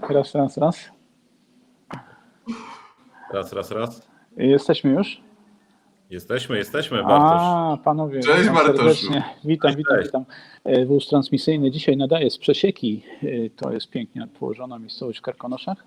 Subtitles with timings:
[0.00, 0.14] Jesteśmy?
[0.14, 0.90] Raz, raz, raz.
[3.32, 4.08] Raz, raz, raz.
[4.36, 5.20] Jesteśmy już?
[6.10, 7.40] Jesteśmy, jesteśmy, Bartosz.
[7.42, 8.78] A, panowie, Cześć, witam Bartoszu.
[8.78, 9.24] serdecznie.
[9.44, 10.08] Witam, witam, cześć.
[10.08, 10.24] witam.
[10.64, 13.02] E, Wóz transmisyjny dzisiaj nadaje z Przesieki.
[13.22, 15.84] E, To jest pięknie położona miejscowość w Karkonoszach,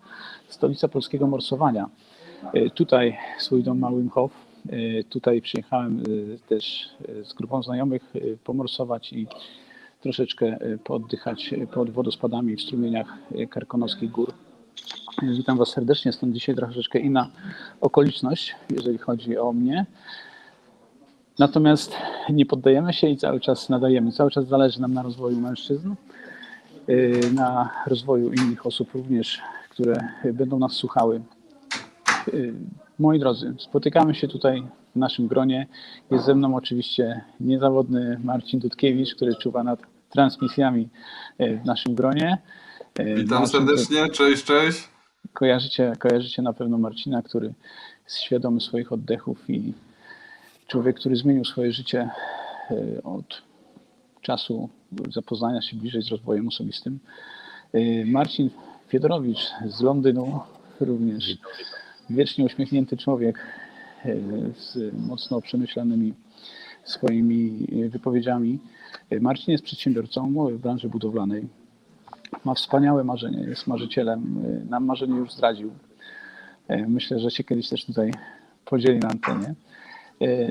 [0.47, 1.89] stolica polskiego morsowania.
[2.53, 4.31] E, Tutaj swój dom ma Wim Hof.
[4.69, 6.03] E, Tutaj przyjechałem
[6.49, 6.89] też
[7.23, 9.27] z grupą znajomych pomorsować i
[10.05, 14.33] troszeczkę e, pooddychać e, pod wodospadami w strumieniach e, karkonoskich gór.
[15.23, 17.29] Witam Was serdecznie, stąd dzisiaj troszeczkę inna
[17.81, 19.85] okoliczność, jeżeli chodzi o mnie.
[21.39, 21.95] Natomiast
[22.29, 24.11] nie poddajemy się i cały czas nadajemy.
[24.11, 25.93] Cały czas zależy nam na rozwoju mężczyzn,
[27.33, 31.21] na rozwoju innych osób również, które będą nas słuchały.
[32.99, 34.63] Moi drodzy, spotykamy się tutaj
[34.95, 35.67] w naszym gronie.
[36.11, 40.89] Jest ze mną oczywiście niezawodny Marcin Dudkiewicz, który czuwa nad transmisjami
[41.39, 42.37] yy, w naszym gronie.
[42.99, 44.89] Yy, Witam Marcin, serdecznie, cześć, cześć.
[45.33, 47.53] Kojarzycie, kojarzycie na pewno Marcina, który
[48.03, 49.73] jest świadomy swoich oddechów i
[50.67, 52.09] człowiek, który zmienił swoje życie
[52.71, 53.41] e, od
[54.21, 54.69] czasu
[55.13, 56.99] zapoznania się bliżej z rozwojem osobistym.
[57.73, 58.49] E, Marcin
[58.87, 60.39] Fiedorowicz z Londynu,
[60.79, 61.37] również
[62.09, 63.39] wiecznie uśmiechnięty człowiek
[64.05, 64.15] e,
[64.57, 66.13] z mocno przemyślanymi
[66.85, 68.59] swoimi e, wypowiedziami.
[69.09, 71.47] E, Marcin jest przedsiębiorcą w branży budowlanej
[72.45, 74.45] ma wspaniałe marzenie, jest marzycielem.
[74.45, 75.71] y, Nam marzenie już zdradził.
[76.87, 78.11] Myślę, że się kiedyś też tutaj
[78.65, 79.53] podzieli na antenie.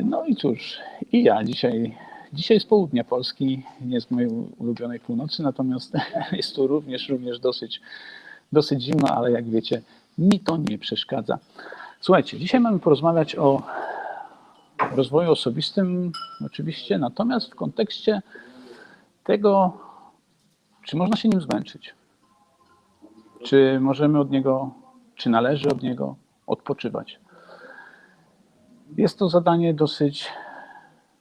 [0.05, 0.79] No i cóż,
[1.13, 1.97] i ja dzisiaj,
[2.33, 4.29] dzisiaj z południa Polski, nie z mojej
[4.59, 5.93] ulubionej północy, natomiast
[6.33, 7.81] jest tu również, również dosyć,
[8.53, 9.83] dosyć zimno, ale jak wiecie,
[10.19, 11.39] mi to nie przeszkadza.
[12.01, 13.63] Słuchajcie, dzisiaj mamy porozmawiać o
[14.79, 16.13] rozwoju osobistym,
[16.47, 18.23] oczywiście, natomiast w kontekście
[19.25, 19.79] tego,
[20.83, 21.95] czy można się nim zmęczyć?
[23.45, 24.71] Czy możemy od niego,
[25.15, 27.21] czy należy od niego odpoczywać?
[28.97, 30.29] Jest to zadanie dosyć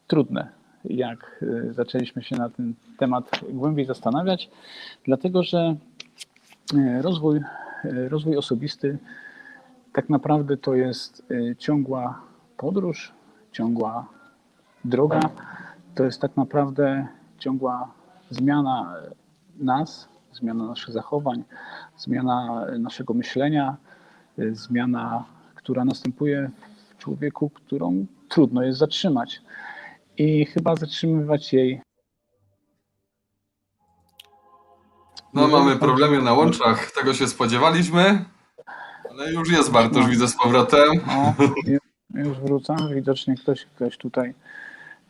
[0.08, 0.48] trudne,
[0.86, 4.50] jak y, zaczęliśmy się na ten temat głębiej zastanawiać,
[5.06, 5.76] dlatego że
[6.74, 7.38] y, rozwój,
[7.86, 8.98] y, rozwój osobisty
[9.94, 11.24] tak naprawdę to jest
[11.58, 12.22] ciągła
[12.58, 13.14] podróż,
[13.54, 14.06] ciągła
[14.86, 15.20] droga,
[15.96, 17.08] to jest tak naprawdę
[17.40, 17.92] ciągła
[18.30, 18.96] zmiana
[19.58, 21.44] nas, zmiana naszych zachowań,
[21.98, 23.78] zmiana naszego myślenia,
[24.52, 25.26] zmiana,
[25.56, 26.52] która następuje
[26.90, 29.42] w człowieku, którą trudno jest zatrzymać.
[30.18, 31.82] I chyba zatrzymywać jej.
[35.34, 38.26] No mamy problemy na łączach, tego się spodziewaliśmy,
[39.10, 40.90] ale już jest Bartosz, widzę z powrotem.
[41.10, 41.34] O,
[41.68, 41.83] ju-
[42.14, 42.78] już wrócam.
[42.94, 44.34] Widocznie ktoś, ktoś tutaj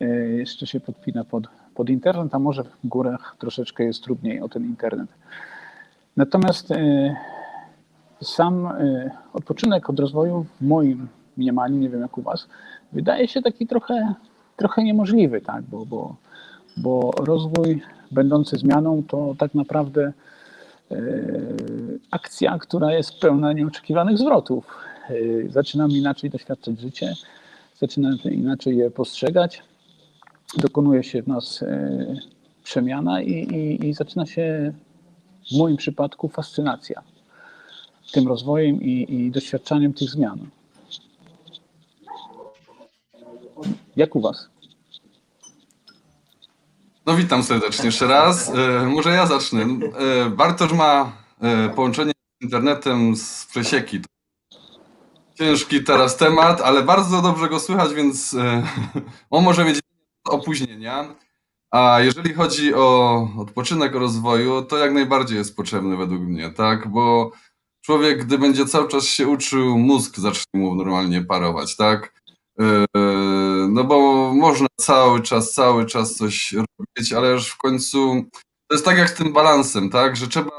[0.02, 1.44] y, jeszcze się podpina pod,
[1.74, 5.08] pod internet, a może w górach troszeczkę jest trudniej o ten internet.
[6.16, 7.16] Natomiast y,
[8.22, 12.48] sam y, odpoczynek od rozwoju w moim mniemaniu, nie wiem jak u Was,
[12.92, 14.14] wydaje się taki trochę,
[14.56, 15.62] trochę niemożliwy, tak?
[15.62, 16.16] bo, bo,
[16.76, 20.12] bo rozwój będący zmianą to tak naprawdę
[20.90, 20.96] e,
[22.10, 24.83] akcja, która jest pełna nieoczekiwanych zwrotów.
[25.10, 27.14] E, Zaczynamy inaczej doświadczać życie,
[27.80, 29.62] zaczynamy inaczej je postrzegać,
[30.58, 32.16] dokonuje się w nas e,
[32.64, 34.74] przemiana i, i, i zaczyna się
[35.52, 37.02] w moim przypadku fascynacja
[38.12, 40.38] tym rozwojem i, i doświadczaniem tych zmian.
[43.96, 44.48] Jak u Was?
[47.06, 48.52] No witam serdecznie jeszcze raz.
[48.54, 49.66] E, może ja zacznę.
[50.30, 51.12] Bartosz ma
[51.76, 54.00] połączenie z internetem z przesieki.
[55.34, 58.66] Ciężki teraz temat, ale bardzo dobrze go słychać, więc e,
[59.30, 59.80] on może mieć
[60.28, 61.14] opóźnienia.
[61.70, 66.88] A jeżeli chodzi o odpoczynek, o rozwoju, to jak najbardziej jest potrzebny według mnie, tak?
[66.88, 67.32] Bo
[67.80, 72.22] człowiek, gdy będzie cały czas się uczył, mózg zacznie mu normalnie parować, tak?
[72.60, 72.84] E,
[73.68, 78.24] No bo można cały czas, cały czas coś robić, ale już w końcu
[78.68, 80.16] to jest tak jak z tym balansem, tak?
[80.16, 80.50] Że trzeba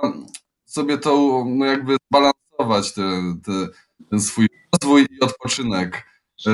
[0.65, 3.01] sobie to no jakby zbalansować, te,
[3.45, 3.67] te,
[4.09, 4.47] ten swój
[4.81, 6.07] rozwój i odpoczynek.
[6.47, 6.51] E,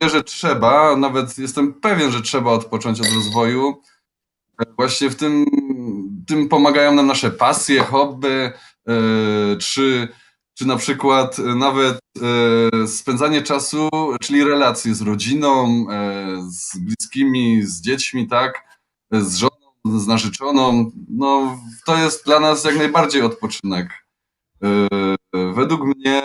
[0.00, 3.82] Myślę, że trzeba, nawet jestem pewien, że trzeba odpocząć od rozwoju.
[4.60, 5.46] E, Właśnie w tym,
[6.26, 8.52] tym pomagają nam nasze pasje, hobby,
[8.88, 8.92] e,
[9.60, 10.08] czy,
[10.58, 11.98] czy na przykład nawet
[12.86, 13.88] spędzanie czasu,
[14.22, 15.86] czyli relacje z rodziną,
[16.50, 18.62] z bliskimi, z dziećmi, tak,
[19.12, 20.90] z żoną, z narzeczoną.
[21.08, 24.03] No, to jest dla nas jak najbardziej odpoczynek.
[24.64, 25.14] E,
[25.54, 26.22] Według mnie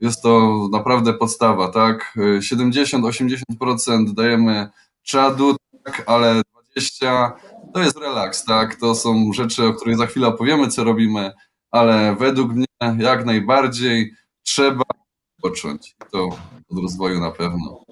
[0.00, 2.14] jest to naprawdę podstawa, tak?
[2.38, 4.68] 70-80% dajemy
[5.02, 6.42] czadu, tak, ale
[6.74, 7.32] 20.
[7.74, 8.74] To jest relaks, tak?
[8.76, 11.32] To są rzeczy, o których za chwilę opowiemy, co robimy,
[11.70, 12.66] ale według mnie
[12.98, 14.84] jak najbardziej trzeba
[15.38, 15.96] odpocząć.
[16.12, 16.24] To
[16.70, 17.84] od rozwoju na pewno.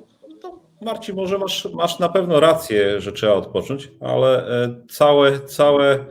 [0.82, 6.06] Marcin, może masz, masz na pewno rację, że trzeba odpocząć, ale e, całe, całe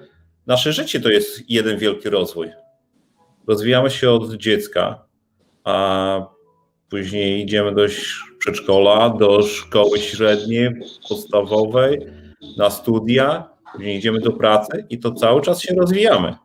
[0.48, 2.48] nasze życie to jest jeden wielki rozwój.
[3.48, 5.06] Rozwijamy się od dziecka,
[5.64, 6.26] a
[6.90, 7.86] później idziemy do
[8.40, 10.70] przedszkola, do szkoły średniej,
[11.10, 12.00] podstawowej,
[12.58, 16.36] na studia, później idziemy do pracy i to cały czas się rozwijamy.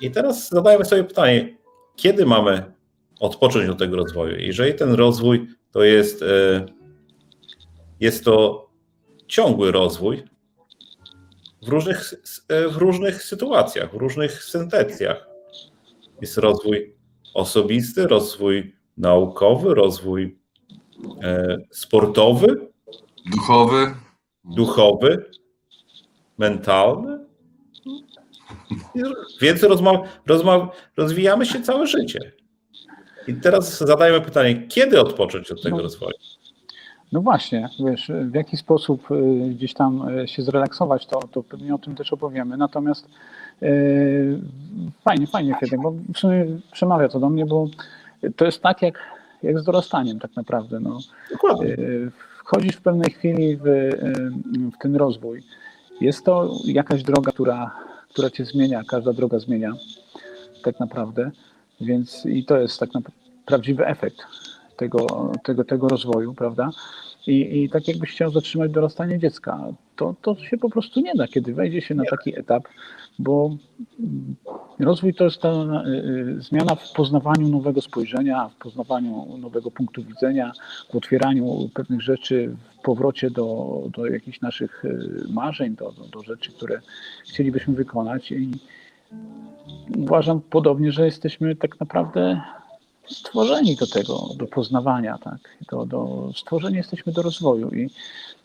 [0.00, 1.56] I teraz zadajmy sobie pytanie,
[1.96, 2.72] kiedy mamy
[3.20, 4.36] odpocząć od tego rozwoju?
[4.38, 6.66] Jeżeli ten rozwój to jest, e,
[8.00, 8.66] jest to
[9.26, 10.22] ciągły rozwój
[11.62, 12.14] w różnych,
[12.48, 15.33] e, w różnych sytuacjach, w różnych sentencjach.
[16.20, 16.94] Jest rozwój
[17.34, 20.38] osobisty, rozwój naukowy, rozwój
[21.22, 22.74] e, sportowy,
[23.32, 23.94] Duchowy,
[24.44, 25.24] duchowy,
[26.38, 27.18] mentalny.
[29.40, 32.32] Więc rozma- rozma- rozwijamy się całe życie.
[33.28, 35.82] I teraz zadajmy pytanie, kiedy odpocząć od tego No.
[35.82, 36.14] rozwoju?
[37.12, 41.74] No właśnie, wiesz, w jaki sposób y, gdzieś tam y, się zrelaksować, to, to pewnie
[41.74, 42.56] o tym też opowiemy.
[42.56, 43.08] Natomiast
[45.04, 47.66] fajnie, fajnie, Fietek, bo w sumie przemawia to do mnie, bo
[48.36, 48.98] to jest tak jak,
[49.42, 50.80] jak z dorastaniem tak naprawdę.
[50.80, 50.98] No.
[51.30, 51.68] Dokładnie.
[51.68, 52.10] Y,
[52.44, 53.96] Wchodzisz w pewnej chwili w, y,
[54.78, 55.42] w ten rozwój.
[56.00, 57.74] Jest to jakaś droga, która,
[58.08, 59.72] która cię zmienia, każda droga zmienia
[60.64, 61.30] tak naprawdę,
[61.80, 64.16] więc i to jest tak naprawdę prawdziwy efekt
[64.76, 66.70] tego, tego, tego rozwoju, prawda?
[67.26, 69.60] I, I tak jakbyś chciał zatrzymać dorastanie dziecka,
[69.96, 72.62] to, to się po prostu nie da, kiedy wejdzie się na taki etap,
[73.18, 73.56] bo
[74.78, 75.88] rozwój to jest ta y,
[76.38, 80.52] y, zmiana w poznawaniu nowego spojrzenia, w poznawaniu nowego punktu widzenia,
[80.92, 86.22] w otwieraniu pewnych rzeczy, w powrocie do, do jakichś naszych y, marzeń, do, do, do
[86.22, 86.80] rzeczy, które
[87.24, 88.32] chcielibyśmy wykonać.
[88.32, 88.50] I
[89.98, 92.40] uważam podobnie, że jesteśmy tak naprawdę
[93.06, 95.38] stworzeni do tego, do poznawania, tak,
[95.70, 97.90] do, do stworzeni jesteśmy do rozwoju i,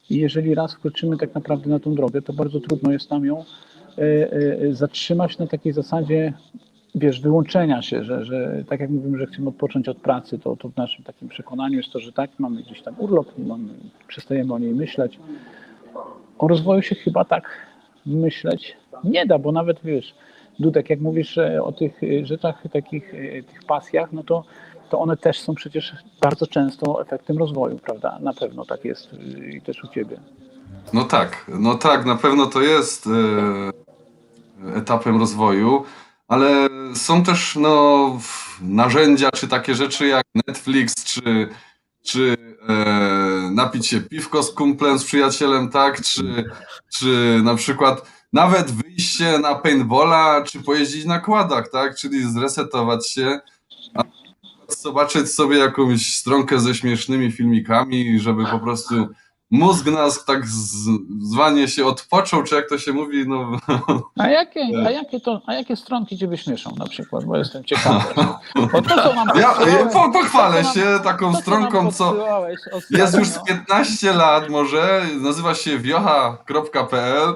[0.09, 3.39] i jeżeli raz wkroczymy tak naprawdę na tą drogę, to bardzo trudno jest nam ją
[3.39, 3.45] e, e,
[4.71, 6.33] zatrzymać na takiej zasadzie,
[6.95, 10.69] wiesz, wyłączenia się, że, że tak jak mówimy, że chcemy odpocząć od pracy, to, to
[10.69, 13.73] w naszym takim przekonaniu jest to, że tak, mamy gdzieś tam urlop, mamy,
[14.07, 15.19] przestajemy o niej myśleć.
[16.37, 17.49] O rozwoju się chyba tak
[18.05, 20.15] myśleć nie da, bo nawet wiesz,
[20.59, 24.43] Dudek, jak mówisz e, o tych e, rzeczach, takich e, tych pasjach, no to,
[24.89, 28.19] to one też są przecież bardzo często efektem rozwoju, prawda?
[28.21, 30.17] Na pewno tak jest e, i też u ciebie.
[30.93, 35.85] No tak, no tak, na pewno to jest e, etapem rozwoju,
[36.27, 38.19] ale są też no,
[38.61, 41.49] narzędzia czy takie rzeczy jak Netflix, czy,
[42.03, 42.37] czy
[42.69, 46.45] e, napić się piwko z kumplem, z przyjacielem, tak, czy,
[46.93, 53.39] czy na przykład nawet wyjście na paintballa, czy pojeździć na kładach, tak, czyli zresetować się,
[53.95, 54.03] a
[54.67, 59.07] zobaczyć sobie jakąś stronkę ze śmiesznymi filmikami, żeby po prostu
[59.51, 60.89] mózg nas tak z,
[61.21, 63.51] zwanie się odpoczął, czy jak to się mówi, no
[64.17, 68.13] A jakie, a jakie, to, a jakie stronki ciebie śmieszą na przykład, bo jestem ciekawy.
[68.71, 69.53] Bo to, co ja,
[69.93, 72.15] po, pochwalę to, się taką to, stronką, co
[72.89, 73.55] jest już z ostatnio.
[73.55, 77.35] 15 lat może, nazywa się wiocha.pl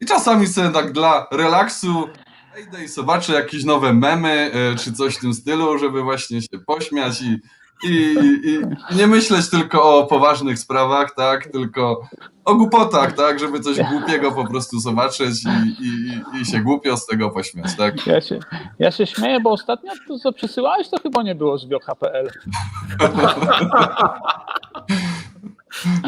[0.00, 2.08] i czasami sobie tak dla relaksu
[2.54, 6.58] wejdę i zobaczę jakieś nowe memy, e, czy coś w tym stylu, żeby właśnie się
[6.66, 7.38] pośmiać i,
[7.84, 8.58] i, i,
[8.96, 12.02] nie myśleć tylko o poważnych sprawach, tak, tylko
[12.44, 15.48] o głupotach, tak, żeby coś głupiego po prostu zobaczyć i,
[15.84, 18.06] i, i się głupio z tego pośmiać, tak.
[18.06, 18.38] Ja się,
[18.78, 22.30] ja się śmieję, bo ostatnio to, co przesyłałeś, to chyba nie było z wiocha.pl.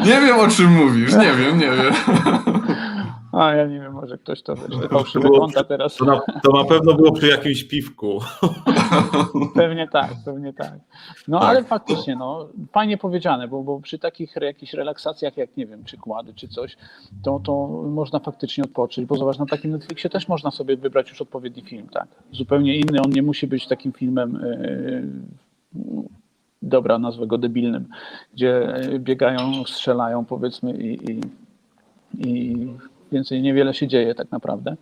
[0.05, 1.93] Nie wiem o czym mówisz, nie wiem, nie wiem.
[3.31, 5.95] A ja nie wiem, może ktoś to wiesz, fałszywe konta teraz.
[5.95, 8.19] To na, to na pewno było przy jakimś piwku.
[9.55, 10.73] Pewnie tak, pewnie tak.
[11.27, 11.49] No Tak.
[11.49, 15.97] ale faktycznie, no, fajnie powiedziane, bo, bo przy takich jakichś relaksacjach, jak nie wiem, czy
[15.97, 16.77] kłady, czy coś,
[17.23, 21.21] to, to można faktycznie odpocząć, bo zobacz, na takim Netflixie też można sobie wybrać już
[21.21, 22.07] odpowiedni film, tak?
[22.31, 24.39] Zupełnie inny, on nie musi być takim filmem,
[25.75, 26.01] yy,
[26.61, 27.87] dobra, nazwę go debilnym,
[28.33, 31.21] gdzie biegają, strzelają powiedzmy i, i,
[32.17, 32.67] i
[33.11, 34.77] więcej niewiele się dzieje tak naprawdę.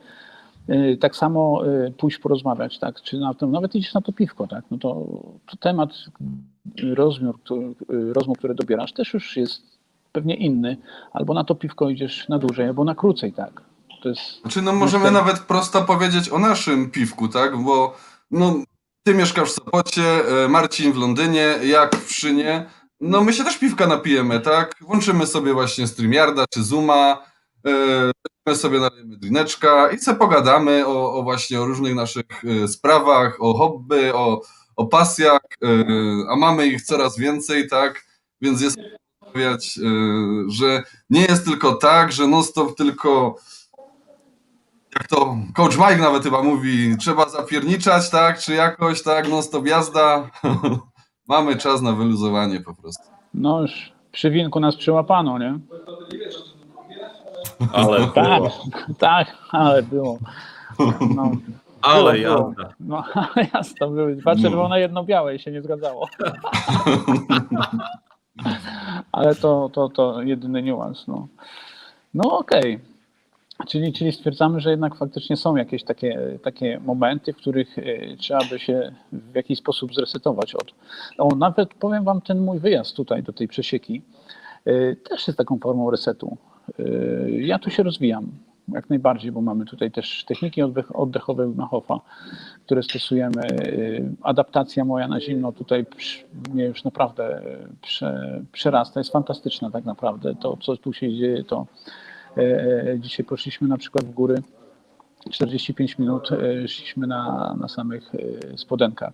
[0.69, 3.01] Y, Tak samo y, pójść porozmawiać, tak?
[3.01, 4.63] Czy na to, nawet idziesz na to piwko, tak?
[4.71, 5.05] No to,
[5.51, 5.89] to temat
[6.93, 9.62] rozmów, który, y, rozmów, które dobierasz, też już jest
[10.12, 10.77] pewnie inny.
[11.13, 13.62] Albo na to piwko idziesz na dłużej, albo na krócej, tak?
[14.03, 14.41] To jest.
[14.41, 17.57] Znaczy, no możemy nawet prosto powiedzieć o naszym piwku, tak?
[17.57, 17.95] Bo
[18.31, 18.53] no,
[19.03, 20.01] ty mieszkasz w Sopocie,
[20.50, 22.65] Marcin w Londynie, jak w Pszynie.
[23.01, 24.75] No my się też piwka napijemy, tak?
[24.81, 27.24] Włączymy sobie właśnie StreamYarda czy Zooma
[28.46, 32.25] weźmiemy sobie nalejemy drineczka i se pogadamy o, o właśnie o różnych naszych
[32.63, 34.41] e, sprawach, o hobby, o,
[34.75, 35.67] o pasjach, e,
[36.29, 38.05] a mamy ich coraz więcej, tak?
[38.41, 38.77] Więc jest
[39.22, 39.81] rozmawiać, e,
[40.48, 43.36] że nie jest tylko tak, że non stop tylko
[44.96, 48.39] jak to coach Mike nawet chyba mówi, trzeba zapierniczać, tak?
[48.39, 49.29] Czy jakoś, tak?
[49.29, 50.29] Non stop jazda.
[51.27, 53.03] mamy czas na wyluzowanie po prostu.
[53.34, 55.60] No już przy winku nas przyłapano, nie?
[57.73, 58.49] Ale Tak, było.
[58.99, 60.19] tak, ale było.
[61.15, 61.31] No,
[61.81, 62.49] Ale było, było.
[62.49, 62.73] jazda.
[62.79, 66.07] No, ale jasno, były dwa czerwone, jedno białe i się nie zgadzało.
[69.11, 71.07] Ale to, to, to jedyny niuans.
[71.07, 71.27] No,
[72.13, 72.79] no okej.
[73.67, 78.39] Czyli, czyli stwierdzamy, że jednak faktycznie są jakieś takie, takie momenty, w których e, trzeba
[78.49, 80.73] by się w jakiś sposób zresetować od.
[81.17, 84.01] O, nawet powiem Wam, ten mój wyjazd tutaj do tej przesieki
[84.65, 86.37] e, też jest taką formą resetu.
[86.79, 88.31] E, Ja tu się rozwijam
[88.73, 91.99] jak najbardziej, bo mamy tutaj też techniki oddech, oddechowe Wim Hofa,
[92.65, 93.41] które stosujemy.
[93.41, 93.55] E,
[94.21, 95.85] Adaptacja moja na zimno tutaj
[96.53, 97.41] mnie już naprawdę
[97.81, 100.35] prze, przerasta, jest fantastyczna tak naprawdę.
[100.35, 101.65] To, co tu się dzieje, to
[102.97, 104.35] dzisiaj poszliśmy na przykład w góry
[105.31, 106.29] 45 minut
[106.67, 108.11] szliśmy na, na samych
[108.57, 109.13] spodenkach.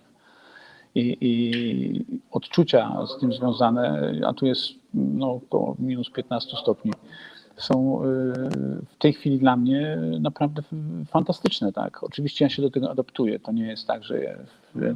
[0.94, 4.62] I, I odczucia z tym związane, a tu jest
[4.94, 6.92] no, około minus 15 stopni,
[7.56, 8.06] są e,
[8.86, 10.62] w tej chwili dla mnie naprawdę
[11.06, 11.72] fantastyczne.
[11.72, 12.04] Tak?
[12.04, 13.38] Oczywiście ja się do tego adaptuję.
[13.38, 14.34] To nie jest tak, że ja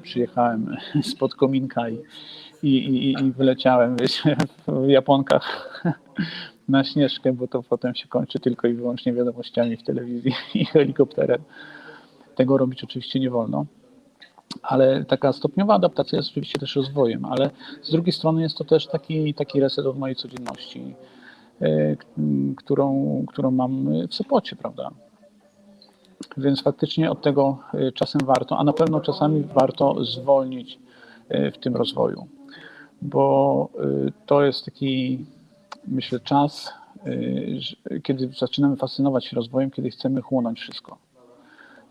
[0.02, 0.76] przyjechałem
[1.12, 1.98] spod kominka i,
[2.62, 4.36] i, i, i wyleciałem wiecie,
[4.68, 5.82] w Japonkach
[6.68, 11.42] na śnieżkę, bo to potem się kończy tylko i wyłącznie wiadomościami w telewizji i helikopterem.
[12.36, 13.66] Tego robić oczywiście nie wolno.
[14.62, 17.50] Ale taka stopniowa adaptacja jest oczywiście też rozwojem, ale
[17.82, 20.94] z drugiej strony jest to też taki, taki reset od mojej codzienności,
[22.56, 24.90] którą, którą mam w Sopocie, prawda?
[26.36, 30.78] Więc faktycznie od tego e, czasem warto, a na pewno czasami warto zwolnić
[31.28, 32.26] e, w tym rozwoju,
[33.02, 35.24] bo e, to jest taki,
[35.88, 36.72] myślę, czas,
[37.90, 40.98] e, kiedy zaczynamy fascynować się rozwojem, kiedy chcemy chłonąć wszystko.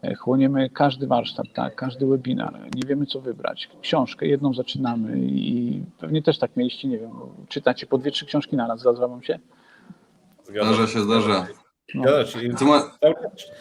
[0.01, 3.69] E, Chłoniemy każdy warsztat, tak, każdy webinar, nie wiemy co wybrać.
[3.81, 7.11] Książkę jedną zaczynamy i pewnie też tak mieliście, nie wiem,
[7.47, 9.39] czytacie po dwie, trzy książki na raz, wam się?
[10.49, 11.47] Zdarza się, zdarza.
[11.95, 12.05] Ma...
[13.01, 13.51] czas-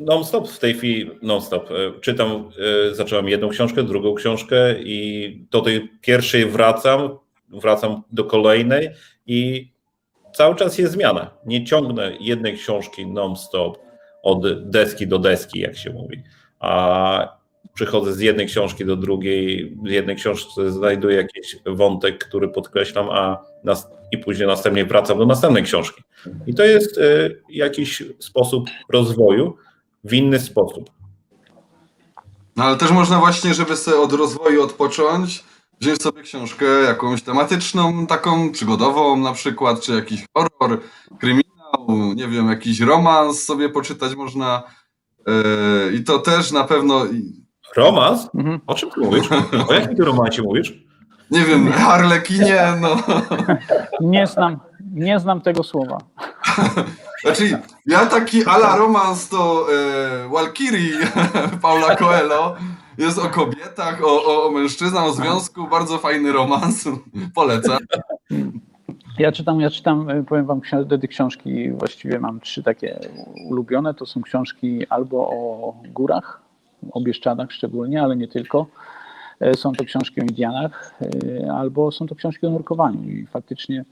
[0.00, 1.70] Non-stop w tej chwili, non-stop.
[1.70, 2.50] E, Czytam,
[2.90, 8.90] e, zacząłem jedną książkę, drugą książkę i do tej pierwszej wracam, wracam do kolejnej
[9.26, 9.70] i
[10.34, 11.30] cały czas jest zmiana.
[11.46, 13.78] Nie ciągnę jednej książki non-stop
[14.22, 16.22] od deski do deski, jak się mówi.
[16.60, 17.41] A
[17.74, 23.38] przychodzę z jednej książki do drugiej, w jednej książce znajduję jakiś wątek, który podkreślam, a
[23.64, 26.02] nas, i później następnie wracam do następnej książki.
[26.46, 29.56] I to jest e, jakiś sposób rozwoju
[30.04, 30.90] w inny sposób.
[32.56, 35.44] No ale też można właśnie, żeby sobie od rozwoju odpocząć,
[35.80, 40.80] wziąć sobie książkę jakąś tematyczną, taką przygodową na przykład, czy jakiś horror,
[41.18, 44.62] kryminał, nie wiem, jakiś romans sobie poczytać można.
[45.26, 47.06] Yy, I to też na pewno,
[47.76, 48.30] Romans?
[48.34, 48.60] Mhm.
[48.66, 49.28] O czym ty mówisz?
[49.68, 50.82] O jakim ty romancie mówisz?
[51.32, 52.96] nie wiem, harlekinie, no.
[54.00, 54.60] Nie znam,
[54.92, 55.98] nie znam tego słowa.
[57.24, 60.90] Znaczy, ja taki ala romans to e, Walkiri
[61.62, 62.56] Paula Coelho.
[62.98, 65.68] Jest o kobietach, o, o, o mężczyznach, o związku.
[65.68, 66.88] Bardzo fajny romans.
[67.34, 67.78] Polecam.
[69.18, 72.98] Ja czytam, ja czytam, y, powiem wam, wtedy książki, właściwie mam trzy takie
[73.50, 73.94] ulubione.
[73.94, 76.41] To są książki albo o górach,
[76.90, 78.66] o Bieszczadach szczególnie, ale nie tylko.
[79.40, 80.94] E, Są to książki o Indianach,
[81.44, 83.84] e, albo są to książki o nurkowaniu i faktycznie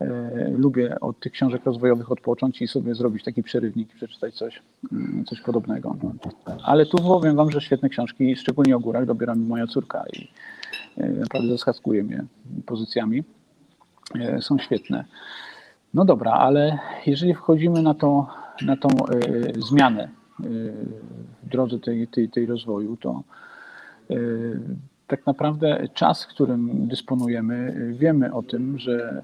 [0.00, 4.62] e, lubię od tych książek rozwojowych odpocząć i sobie zrobić taki przerywnik i przeczytać coś,
[4.92, 5.96] mm, coś podobnego.
[6.64, 10.28] Ale tu powiem wam, że świetne książki, szczególnie o górach, dobiera mi moja córka i
[10.96, 12.24] naprawdę zaskatkuje mnie
[12.66, 13.22] pozycjami
[14.40, 15.04] są świetne.
[15.94, 18.26] No dobra, ale jeżeli wchodzimy na, to,
[18.62, 18.88] na tą
[19.58, 20.08] zmianę
[21.42, 23.22] w drodze tej, tej, tej rozwoju, to
[24.10, 24.14] e,
[25.06, 29.22] tak naprawdę czas, którym dysponujemy, wiemy o tym, że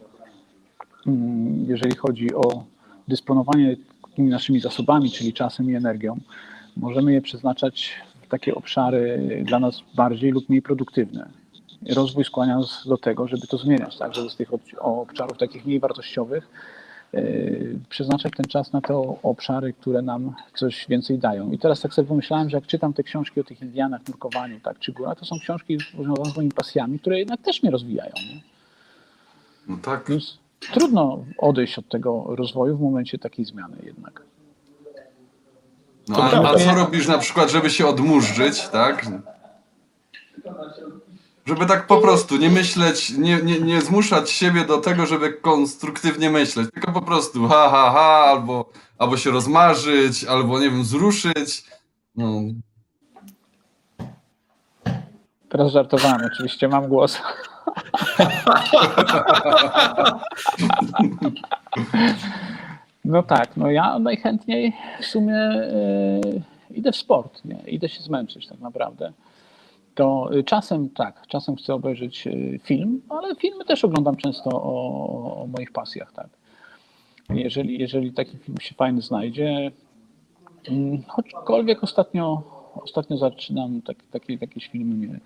[1.07, 2.65] mm, jeżeli chodzi o
[3.09, 6.21] dysponowanie takimi naszymi zasobami, czyli czasem i energią,
[6.77, 11.29] możemy je przeznaczać w takie obszary dla nas bardziej lub mniej produktywne.
[11.91, 15.67] Rozwój skłania nas do tego, żeby to zmieniać, tak, żeby z tych ob- obszarów takich
[15.67, 16.49] mniej wartościowych
[17.89, 21.51] przeznaczać ten czas na te obszary, które nam coś więcej dają.
[21.51, 24.79] I teraz tak sobie pomyślałem, że jak czytam te książki o tych Indianach, nurkowaniu, tak,
[24.79, 28.13] czy górach, to są książki związane z moimi pasjami, które jednak też mnie rozwijają.
[28.17, 28.41] Nie?
[29.69, 30.05] No tak.
[30.09, 30.39] Więc,
[30.73, 34.23] trudno odejść od tego rozwoju w momencie takiej zmiany jednak.
[36.09, 39.07] No, a, a co robisz na przykład, żeby się odmurzyć, tak?
[41.49, 46.31] Żeby tak po prostu nie myśleć, nie, nie, nie zmuszać siebie do tego, żeby konstruktywnie
[46.31, 51.65] myśleć, tylko po prostu ha, ha, ha, albo, albo się rozmarzyć, albo nie wiem, wzruszyć.
[52.17, 52.41] No,
[55.49, 57.21] Teraz żartowałem, oczywiście mam głos.
[63.05, 66.21] No tak, no ja najchętniej w sumie e,
[66.71, 67.59] idę w sport, nie?
[67.67, 69.13] idę się zmęczyć tak naprawdę.
[69.99, 75.43] To y, czasem tak, czasem chcę obejrzeć y, film, ale filmy też oglądam często o,
[75.43, 76.29] o moich pasjach, tak.
[77.31, 79.71] Jeżeli, jeżeli taki film się fajny znajdzie,
[80.69, 82.43] mm, choćkolwiek ostatnio,
[82.75, 85.21] ostatnio zaczynam, tak, takie, jakieś filmy mnie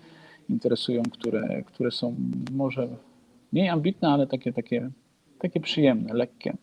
[0.49, 2.15] interesują, które, które są
[2.51, 2.87] może
[3.51, 4.89] mniej ambitne, ale takie, takie,
[5.39, 6.53] takie przyjemne, lekkie.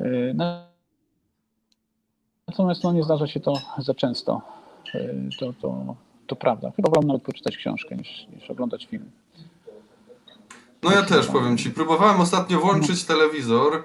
[0.00, 0.34] Y,
[2.48, 4.42] Natomiast no, nie zdarza się to za często.
[5.38, 5.96] To, to,
[6.30, 6.70] to prawda.
[6.76, 9.10] Chyba wolę nawet poczytać książkę niż, niż oglądać film.
[10.82, 13.84] no ja też powiem ci, próbowałem ostatnio włączyć telewizor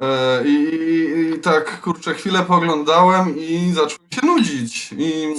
[0.00, 4.92] e, i, i, i tak, kurczę, chwilę poglądałem i zacząłem się nudzić.
[4.98, 5.34] I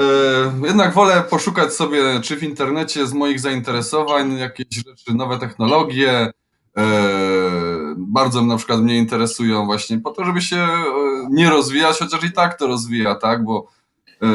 [0.00, 6.32] e, jednak wolę poszukać sobie, czy w internecie z moich zainteresowań, jakieś rzeczy, nowe technologie.
[6.76, 10.88] E, bardzo na przykład mnie interesują właśnie po to, żeby się e,
[11.30, 13.44] nie rozwijać, chociaż i tak to rozwija, tak?
[13.44, 13.77] Bo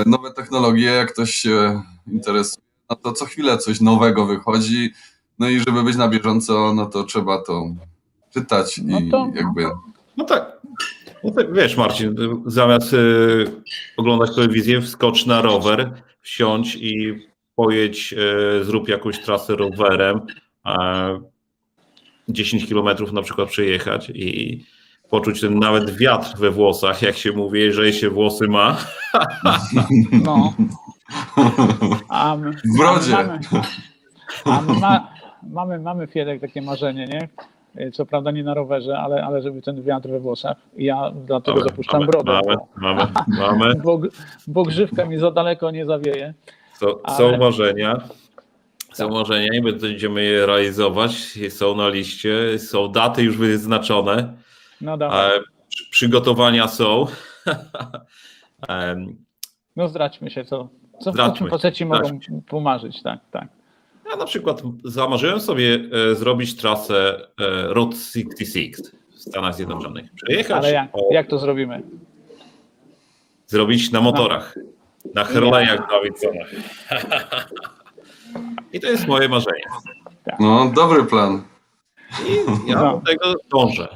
[0.05, 4.91] nowe technologie, jak ktoś się interesuje, no to co chwilę coś nowego wychodzi.
[5.39, 7.65] No i żeby być na bieżąco, no to trzeba to
[8.33, 9.65] czytać i No to- jakby.
[10.17, 10.61] No tak.
[11.23, 12.15] No tak, wiesz, Marcin,
[12.45, 13.45] zamiast y,
[13.97, 17.15] oglądać telewizję, wskocz na rower, wsiądź i
[17.55, 18.13] pojedź,
[18.61, 20.21] y, zrób jakąś trasę rowerem,
[20.65, 21.19] e,
[22.29, 24.65] 10 kilometrów na przykład przejechać i
[25.09, 28.77] poczuć ten nawet wiatr we włosach, jak się mówi, jeżeli się włosy ma.
[30.23, 30.53] No,
[32.09, 33.17] a my, W brodzie.
[33.17, 33.65] A my, mamy,
[34.45, 35.07] a my ma,
[35.51, 37.29] mamy, mamy Fiedek takie marzenie, nie?
[37.91, 40.57] Co prawda nie na rowerze, ale, ale żeby ten wiatr we włosach.
[40.77, 43.07] I ja dlatego Mamy, zapuszczam mamy, brodę, Mamy, mamy,
[43.59, 43.75] mamy.
[43.75, 44.01] bo,
[44.47, 46.33] bo grzywka mi za daleko nie zawieje.
[46.79, 47.97] Są, Ale- są marzenia.
[48.93, 51.39] Są marzenia i będziemy je realizować.
[51.49, 54.33] Są na liście, są daty już wyznaczone.
[54.83, 57.05] No dawaj, E, przy- Przygotowania są.
[59.75, 60.69] No zdradźmy się, co,
[61.01, 63.47] co w Zdradźmy, faceci zdradźmy mogą pomarzyć, tak, tak.
[64.09, 65.79] Ja na przykład zamarzyłem sobie
[66.11, 68.73] e, zrobić trasę e, Road 66
[69.15, 70.05] w Stanach Zjednoczonych.
[70.25, 71.81] Przejechać, Ale jak, o, jak to zrobimy?
[73.47, 74.55] zrobić na motorach,
[75.15, 76.47] na Harley'ach Davidsonach.
[78.73, 79.63] I to jest moje marzenie.
[80.39, 81.43] No, dobry plan.
[82.27, 82.97] I ja No.
[82.97, 83.87] do tego dążę.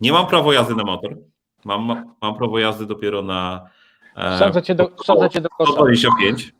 [0.00, 1.16] Nie mam prawo jazdy na motor.
[1.64, 3.68] Mam, mam prawo jazdy dopiero na
[4.16, 5.72] e, Wsadzę cię do, wsadzę cię do kosza.
[5.72, 6.52] 125.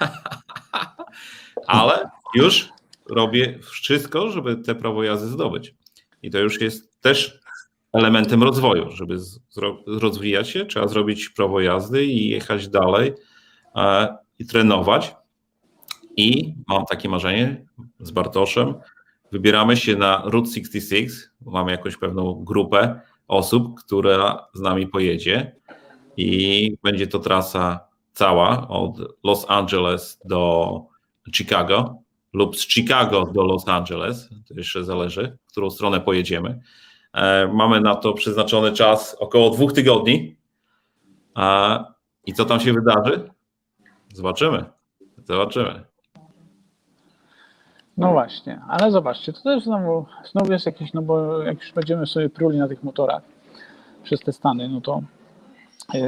[1.66, 2.68] Ale już
[3.10, 5.74] robię wszystko, żeby te prawo jazdy zdobyć.
[6.22, 7.40] I to już jest też
[7.92, 8.90] elementem rozwoju.
[8.90, 9.16] Żeby
[9.86, 13.12] rozwijać się, trzeba zrobić prawo jazdy i jechać dalej
[13.76, 15.16] e, i trenować.
[16.16, 17.64] I mam takie marzenie
[18.00, 18.74] z Bartoszem.
[19.32, 21.14] Wybieramy się na Route 66.
[21.46, 25.56] Mamy jakąś pewną grupę osób, która z nami pojedzie.
[26.16, 27.80] I będzie to trasa
[28.12, 30.80] cała od Los Angeles do
[31.36, 31.94] Chicago
[32.32, 34.28] lub z Chicago do Los Angeles.
[34.48, 36.60] To jeszcze zależy, w którą stronę pojedziemy.
[37.14, 40.36] E, Mamy na to przeznaczony czas około dwóch tygodni.
[41.34, 41.84] A-
[42.26, 43.30] I co tam się wydarzy?
[44.14, 44.64] Zobaczymy.
[45.24, 45.84] Zobaczymy.
[48.00, 52.06] No właśnie, ale zobaczcie, to też znowu, znowu jest jakiś, no bo jak już będziemy
[52.06, 53.22] sobie pruli na tych motorach
[54.02, 55.02] przez te Stany, no to
[55.94, 56.00] yy,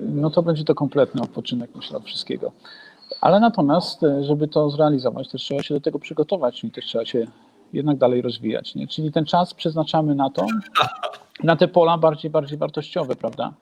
[0.00, 2.52] no to będzie to kompletny odpoczynek, myślę, od wszystkiego.
[3.20, 7.04] Ale natomiast, e, żeby to zrealizować, też trzeba się do tego przygotować i też trzeba
[7.04, 7.26] się
[7.72, 8.86] jednak dalej rozwijać, nie?
[8.86, 10.46] Czyli ten czas przeznaczamy na to,
[11.42, 13.52] na te pola bardziej, bardziej wartościowe, prawda?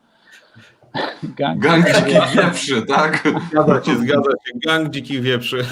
[1.39, 3.29] Gang, Gang dzikich wieprzy, tak?
[3.51, 4.59] Zgadza się, zgadza się.
[4.67, 5.65] Gang dzikich wieprzy.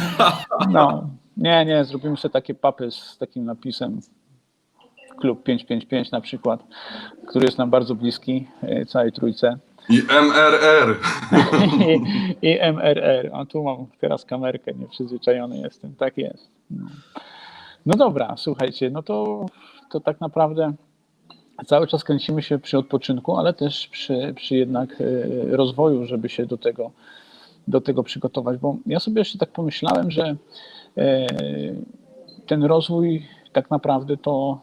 [0.70, 1.08] No,
[1.40, 4.00] nie, nie, zrobimy sobie takie papy z takim napisem
[5.20, 6.64] klub 555 na przykład,
[7.28, 9.58] który jest nam bardzo bliski, e, całej trójce.
[9.88, 10.96] I MRR.
[12.42, 13.30] I, I MRR.
[13.32, 15.94] A tu mam teraz kamerkę, nieprzyzwyczajony jestem.
[15.94, 16.50] Tak jest.
[16.70, 16.86] No,
[17.86, 19.46] no dobra, słuchajcie, no to,
[19.90, 20.72] to tak naprawdę
[21.66, 26.46] cały czas kręcimy się przy odpoczynku, ale też przy, przy jednak e, rozwoju, żeby się
[26.46, 26.90] do tego,
[27.68, 28.58] do tego przygotować.
[28.58, 30.36] Bo ja sobie jeszcze tak pomyślałem, że
[32.46, 33.22] ten rozwój
[33.52, 34.60] tak naprawdę to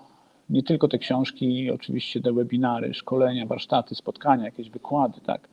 [0.49, 5.49] nie tylko te książki, oczywiście te webinary, szkolenia, warsztaty, spotkania, jakieś wykłady, tak,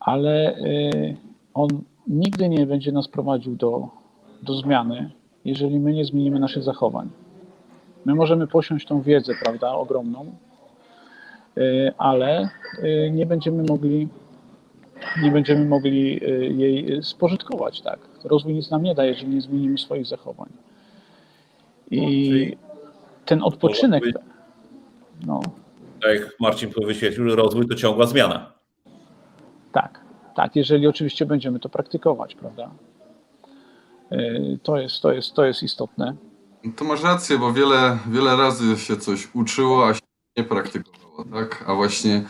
[0.00, 1.16] ale y,
[1.54, 1.68] on
[2.08, 3.88] nigdy nie będzie nas prowadził do,
[4.42, 5.10] do zmiany,
[5.44, 7.10] jeżeli my nie zmienimy naszych zachowań.
[8.04, 10.34] My możemy posiąść tą wiedzę, prawda, ogromną,
[11.58, 12.48] y, ale
[13.12, 14.08] nie będziemy mogli
[15.22, 16.20] nie będziemy mogli
[16.58, 18.13] jej spożytkować, tak.
[18.24, 20.48] Rozwój nic nam nie da, jeżeli nie zmienimy swoich zachowań.
[21.90, 22.56] I
[23.24, 24.04] ten odpoczynek,
[25.26, 25.40] no
[26.02, 28.52] Tak jak Marcin wyświetlił, rozwój to ciągła zmiana.
[29.72, 30.00] tak,
[30.36, 32.70] tak, jeżeli oczywiście będziemy to praktykować, prawda.
[34.12, 36.16] Y, To jest, to jest, to jest istotne.
[36.76, 40.00] To masz rację, bo wiele, wiele razy się coś uczyło, a się
[40.36, 41.64] nie praktykowało, tak?
[41.66, 42.22] A właśnie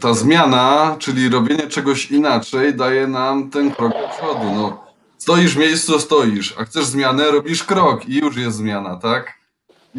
[0.00, 4.44] ta zmiana, czyli robienie czegoś inaczej, daje nam ten krok do przodu.
[4.54, 4.84] No,
[5.18, 9.38] stoisz w miejscu, stoisz, a chcesz zmianę, robisz krok i już jest zmiana, tak?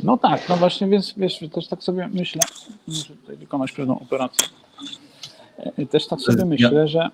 [0.04, 2.42] No tak, no właśnie, więc wiesz, też tak sobie myślę,
[2.88, 4.48] muszę tutaj wykonać pewną operację.
[5.58, 7.10] E, Też tak sobie Ja- myślę, że,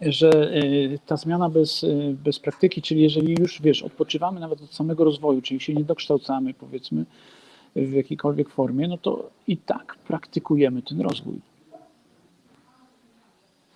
[0.00, 0.62] że e,
[1.06, 1.84] ta zmiana bez,
[2.24, 6.54] bez praktyki, czyli jeżeli już wiesz, odpoczywamy nawet od samego rozwoju, czyli się nie dokształcamy,
[6.54, 7.04] powiedzmy,
[7.76, 11.40] w jakiejkolwiek formie, no to i tak praktykujemy ten rozwój.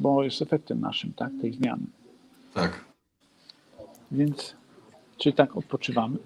[0.00, 1.82] Bo jest efektem naszym, tak, tej zmiany.
[2.54, 2.84] Tak.
[4.10, 4.54] Więc
[5.18, 6.16] czy tak odpoczywamy?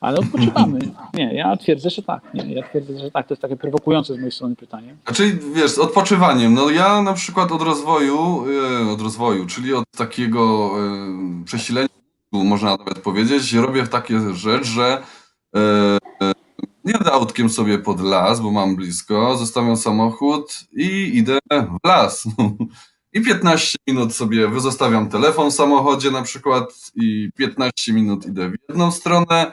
[0.00, 0.78] Ale odpoczywamy.
[1.14, 2.34] Nie, ja twierdzę, że tak.
[2.34, 3.26] Nie, ja twierdzę, że tak.
[3.26, 4.96] To jest takie prowokujące z mojej strony pytanie.
[5.04, 6.54] Znaczy, wiesz, z odpoczywaniem.
[6.54, 8.44] No ja na przykład od rozwoju,
[8.86, 10.70] e, od rozwoju, czyli od takiego
[11.40, 11.88] e, przesilenia,
[12.32, 15.02] można nawet powiedzieć, robię takie rzecz, że
[15.56, 15.60] e,
[16.22, 16.32] e,
[16.84, 22.24] jadę autkiem sobie pod las, bo mam blisko, zostawiam samochód i idę w las.
[23.12, 28.54] I 15 minut sobie zostawiam telefon w samochodzie na przykład i 15 minut idę w
[28.68, 29.52] jedną stronę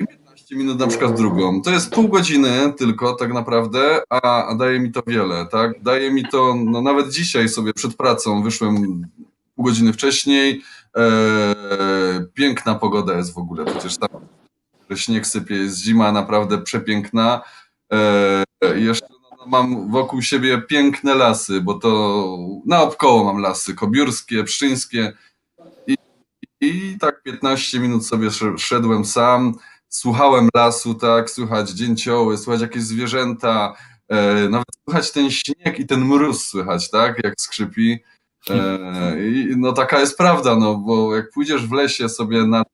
[0.00, 1.62] i 15 minut na przykład w drugą.
[1.62, 5.82] To jest pół godziny tylko tak naprawdę, a, a daje mi to wiele, tak?
[5.82, 9.06] Daje mi to, no nawet dzisiaj sobie przed pracą wyszłem
[9.54, 10.62] pół godziny wcześniej.
[10.96, 14.08] E, piękna pogoda jest w ogóle, przecież tam
[14.96, 17.42] śnieg sypie, jest zima naprawdę przepiękna.
[17.92, 24.44] E, jeszcze no, no, mam wokół siebie piękne lasy, bo to naokoło mam lasy, kobiórskie,
[24.44, 25.12] pszczyńskie.
[25.86, 25.96] I,
[26.60, 29.54] I tak 15 minut sobie sz- szedłem sam,
[29.88, 33.74] słuchałem lasu, tak, słychać dzięcioły, słychać jakieś zwierzęta,
[34.08, 37.98] e, nawet słychać ten śnieg i ten mróz słychać, tak, jak skrzypi.
[38.50, 42.64] E, I no taka jest prawda, no bo jak pójdziesz w lesie sobie na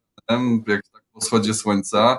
[0.66, 2.18] jak tak po wschodzie słońca,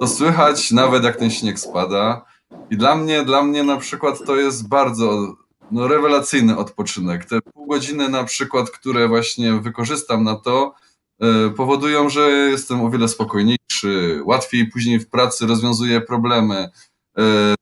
[0.00, 2.24] to słychać nawet jak ten śnieg spada.
[2.70, 5.36] I dla mnie, dla mnie na przykład to jest bardzo
[5.70, 7.24] no, rewelacyjny odpoczynek.
[7.24, 10.74] Te pół godziny na przykład, które właśnie wykorzystam na to,
[11.20, 16.70] e, powodują, że jestem o wiele spokojniejszy, łatwiej później w pracy rozwiązuję problemy.
[17.18, 17.54] E,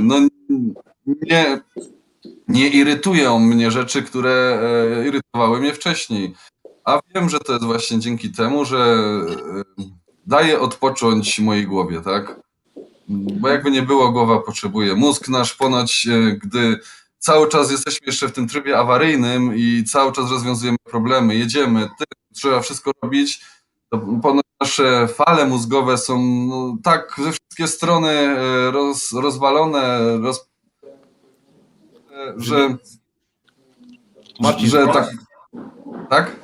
[0.00, 0.16] No
[1.06, 1.60] nie,
[2.48, 6.34] nie irytują mnie rzeczy, które e, irytowały mnie wcześniej.
[6.84, 8.78] A wiem, że to jest właśnie dzięki temu, że
[9.78, 9.84] e,
[10.26, 12.40] daje odpocząć mojej głowie, tak?
[13.08, 14.94] Bo jakby nie było, głowa potrzebuje.
[14.94, 16.80] Mózg nasz ponoć, e, gdy
[17.18, 22.04] cały czas jesteśmy jeszcze w tym trybie awaryjnym i cały czas rozwiązujemy problemy, jedziemy, ty,
[22.34, 23.44] trzeba wszystko robić,
[23.88, 28.34] to ponoć nasze fale mózgowe są no, tak ze wszystkie strony
[28.70, 30.49] roz, rozwalone, roz,
[32.36, 32.76] że,
[34.40, 35.10] Marcin, że tak,
[36.10, 36.40] tak?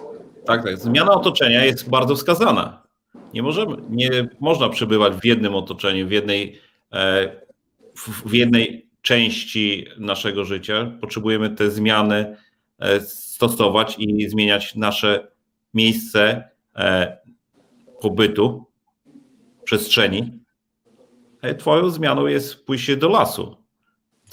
[0.47, 0.79] Tak, tak.
[0.79, 2.83] Zmiana otoczenia jest bardzo wskazana.
[3.35, 4.11] Nie możemy, nie
[4.41, 6.61] można przebywać w jednym otoczeniu, w jednej,
[6.93, 7.33] e,
[8.27, 10.93] w jednej części naszego życia.
[11.01, 12.37] Potrzebujemy te zmiany
[12.79, 15.29] e, stosować i zmieniać nasze
[15.75, 17.19] miejsce e,
[18.01, 18.67] pobytu,
[19.65, 20.39] przestrzeni.
[21.59, 23.57] Twoją zmianą jest pójście do lasu,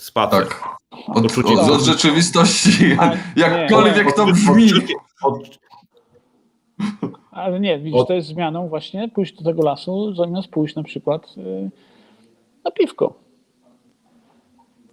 [0.03, 0.47] spacer.
[0.47, 0.63] Tak.
[1.07, 4.69] Od, Poczucie- od, od rzeczywistości, A, nie, jakkolwiek to brzmi.
[5.23, 5.57] Od-
[7.31, 10.83] Ale nie, widzisz, Od- to jest zmianą właśnie pójść do tego lasu, zamiast pójść na
[10.83, 11.69] przykład y,
[12.65, 13.13] na piwko.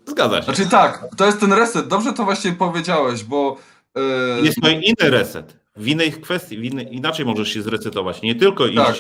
[0.07, 0.43] Zgadza się.
[0.43, 1.89] Znaczy tak, to jest ten reset.
[1.89, 3.57] Dobrze to właśnie powiedziałeś, bo
[3.97, 5.57] e, Jest to inny reset.
[5.77, 8.23] W innej kwestii, w innej, inaczej możesz się zresetować.
[8.23, 8.97] Nie tylko iść, Tak.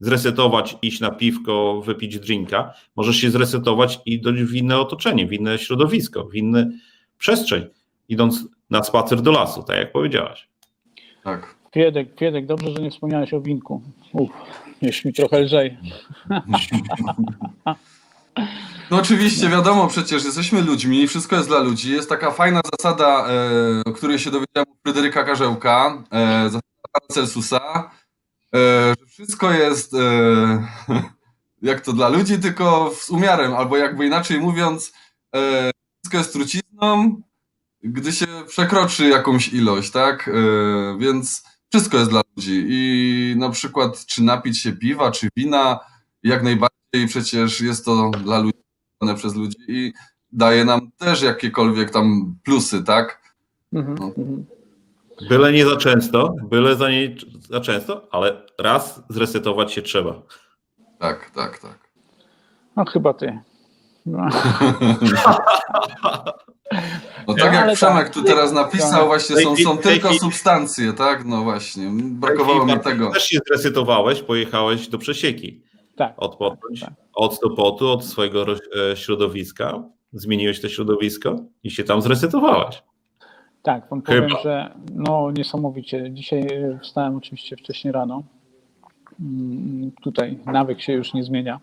[0.00, 2.74] Zresetować, iść na piwko, wypić drinka.
[2.96, 6.70] Możesz się zresetować i dojść w inne otoczenie, w inne środowisko, w inny
[7.18, 7.66] przestrzeń,
[8.08, 10.48] idąc na spacer do lasu, tak jak powiedziałaś.
[11.24, 11.54] tak.
[11.70, 13.82] Kwiedek, Kwiedek, dobrze, że nie wspomniałeś o winku.
[14.12, 14.32] Uff,
[14.82, 15.76] już mi trochę lżej.
[18.90, 21.92] No oczywiście, wiadomo, przecież jesteśmy ludźmi, wszystko jest dla ludzi.
[21.92, 26.02] Jest taka fajna zasada, e, o której się dowiedziałem u Fryderyka Karzełka.
[26.10, 26.60] E, zasada
[26.92, 28.03] Paracelsusa, e,
[28.58, 30.66] że wszystko jest e,
[31.62, 34.92] jak to dla ludzi, tylko z umiarem, albo jakby inaczej mówiąc,
[35.34, 35.70] e,
[36.02, 37.22] wszystko jest trucizną,
[37.82, 40.28] gdy się przekroczy jakąś ilość, tak?
[40.28, 45.80] E, Więc wszystko jest dla ludzi i na przykład czy napić się piwa, czy wina,
[46.22, 48.64] jak najbardziej przecież jest to dla ludzi,
[49.16, 49.92] przez ludzi i
[50.32, 53.34] daje nam też jakiekolwiek tam plusy, tak?
[53.72, 54.12] No.
[55.28, 57.16] Byle nie za często, byle za nie
[57.50, 60.22] za często, ale raz zresetować się trzeba.
[60.98, 61.78] Tak, tak, tak.
[62.76, 63.38] No chyba ty.
[64.06, 64.28] No.
[67.26, 68.14] No tak No, jak Przemek tak.
[68.14, 71.24] tu teraz napisał, właśnie są, są tylko substancje, tak?
[71.24, 73.12] No właśnie, brakowało mi tego.
[73.12, 75.62] Też się zresetowałeś, pojechałeś do przesieki.
[75.96, 76.14] Tak.
[76.16, 76.98] Odpocząć tak, tak.
[77.14, 78.46] od stopotu, od swojego
[78.92, 79.82] e, środowiska.
[80.12, 82.82] Zmieniłeś to środowisko i się tam zresetowałeś.
[83.64, 84.26] Tak, wam Chyba.
[84.28, 86.10] powiem, że no niesamowicie.
[86.10, 88.22] Dzisiaj e, wstałem oczywiście wcześniej rano.
[89.20, 91.60] Mm, Tutaj nawyk się już nie zmienia.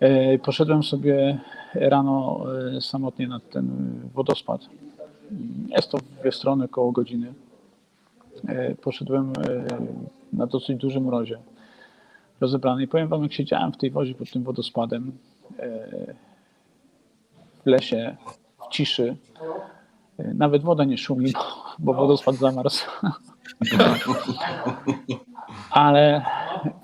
[0.00, 1.38] E, Poszedłem sobie
[1.74, 2.44] rano
[2.76, 3.68] e, samotnie nad ten
[4.14, 4.60] wodospad.
[5.68, 7.32] Jest to w dwie strony około godziny.
[8.82, 9.32] Poszedłem
[10.32, 11.38] na dosyć dużym mrozie.
[12.40, 12.82] Rozebrany.
[12.82, 15.12] I powiem wam, jak siedziałem w tej wodzie pod tym wodospadem,
[17.64, 18.16] w lesie,
[18.58, 19.16] w ciszy,
[20.18, 21.40] nawet woda nie szumi, bo,
[21.78, 22.86] bo wodospad zamarzł.
[25.70, 26.24] Ale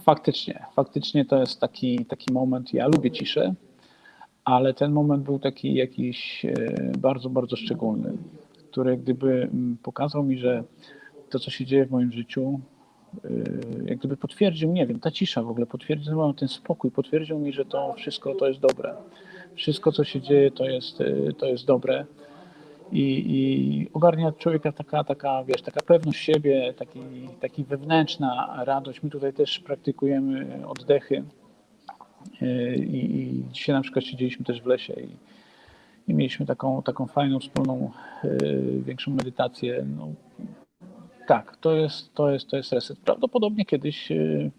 [0.02, 2.74] faktycznie, faktycznie to jest taki, taki moment.
[2.74, 3.54] Ja lubię ciszę,
[4.44, 6.52] ale ten moment był taki jakiś e,
[6.98, 8.12] bardzo, bardzo szczególny,
[8.70, 9.50] który gdyby
[9.82, 10.64] pokazał mi, że
[11.30, 12.60] to, co się dzieje w moim życiu,
[13.24, 13.28] e,
[13.84, 17.64] jak gdyby potwierdził, nie wiem, ta cisza w ogóle potwierdziła ten spokój, potwierdził mi, że
[17.64, 18.94] to wszystko to jest dobre.
[19.54, 22.06] Wszystko, co się dzieje, to jest, e, to jest dobre
[22.92, 27.00] i, i ogarnia człowieka taka, taka, wiesz, taka pewność siebie, taki,
[27.40, 29.02] taki wewnętrzna radość.
[29.02, 31.24] My tutaj też praktykujemy oddechy
[32.40, 35.16] Yy, i, i dzisiaj na przykład siedzieliśmy też w lesie i,
[36.10, 37.90] i mieliśmy taką, taką fajną, wspólną,
[38.24, 39.86] yy, większą medytację.
[39.96, 40.08] No,
[41.26, 42.98] tak, to jest, to, jest, to jest reset.
[42.98, 44.50] Prawdopodobnie kiedyś, yy,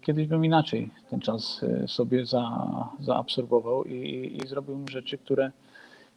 [0.00, 2.68] kiedyś bym inaczej ten czas sobie za,
[3.00, 5.52] zaabsorbował i, i zrobił rzeczy, które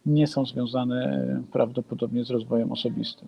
[0.05, 3.27] nie są związane e, prawdopodobnie z rozwojem osobistym.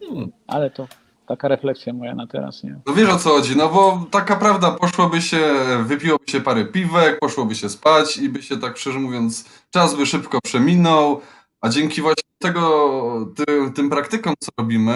[0.00, 0.32] Hmm.
[0.46, 0.86] Ale to
[1.26, 2.80] taka refleksja moja na teraz, nie?
[2.86, 5.40] No wiesz o co chodzi, no bo taka prawda, poszłoby się,
[5.84, 10.06] wypiłoby się parę piwek, poszłoby się spać i by się tak szczerze mówiąc, czas by
[10.06, 11.20] szybko przeminął,
[11.60, 14.92] a dzięki właśnie tego, tym, tym praktykom, co robimy,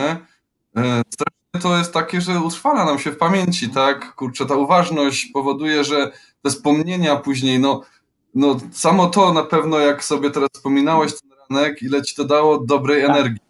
[0.76, 4.14] e, strasznie to jest takie, że utrwala nam się w pamięci, tak?
[4.14, 6.10] Kurczę, ta uważność powoduje, że
[6.42, 7.82] te wspomnienia później, no,
[8.34, 12.58] no samo to na pewno, jak sobie teraz wspominałeś ten ranek, ile ci to dało
[12.60, 13.10] dobrej Tak.
[13.10, 13.40] energii.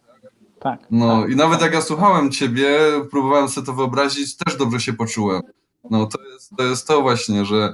[0.59, 0.79] Tak.
[0.91, 1.65] No tak, i nawet tak.
[1.65, 2.79] jak ja słuchałem ciebie,
[3.11, 5.41] próbowałem sobie to wyobrazić, też dobrze się poczułem.
[5.89, 7.73] No to jest to, jest to właśnie, że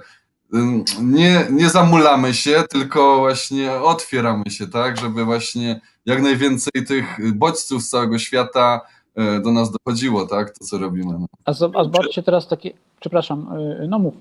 [1.02, 7.84] nie, nie zamulamy się, tylko właśnie otwieramy się, tak, żeby właśnie jak najwięcej tych bodźców
[7.84, 8.82] z całego świata
[9.16, 11.14] e, do nas dochodziło, tak, to co robimy.
[11.20, 11.26] No.
[11.46, 13.48] A, zo- a zobaczcie teraz takie, przepraszam,
[13.84, 14.14] y, no mów,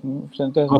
[0.53, 0.71] to jest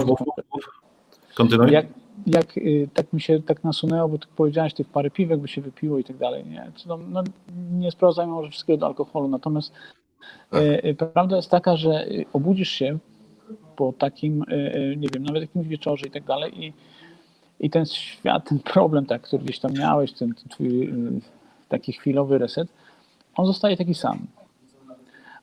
[1.36, 1.72] Kontynuuj.
[1.72, 1.86] jak,
[2.28, 5.62] jak y, tak mi się tak nasunęło, bo ty powiedziałeś, tych parę piwek by się
[5.62, 6.72] wypiło i tak dalej, nie?
[6.88, 7.24] Tam, no,
[7.72, 9.72] nie sprowadzajmy może wszystkiego do alkoholu, natomiast
[10.50, 10.62] Tak.
[10.62, 12.98] y, y, prawda jest taka, że obudzisz się
[13.76, 14.44] po takim,
[14.98, 16.74] nie wiem, nawet jakimś wieczorze i tak dalej i,
[17.60, 20.94] i ten świat, ten problem, tak, który gdzieś tam miałeś, ten, ten twój
[21.70, 22.68] taki chwilowy reset,
[23.36, 24.28] on zostaje taki sam.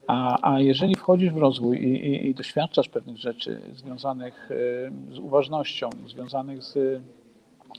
[0.06, 5.18] A, a jeżeli wchodzisz w rozwój i, i, i doświadczasz pewnych rzeczy związanych y, z
[5.18, 7.02] uważnością, związanych z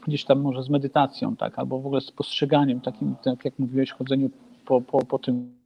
[0.07, 3.91] gdzieś tam może z medytacją, tak, albo w ogóle z postrzeganiem, takim, tak jak mówiłeś,
[3.91, 4.29] chodzeniu
[4.65, 5.63] po, po, po tym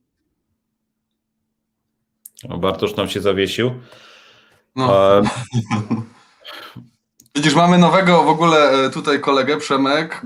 [2.50, 3.72] O, Bartosz nam się zawiesił.
[4.76, 5.18] No.
[5.18, 5.22] E,
[7.36, 10.22] Widzisz, mamy nowego w ogóle e, tutaj kolegę, Przemek,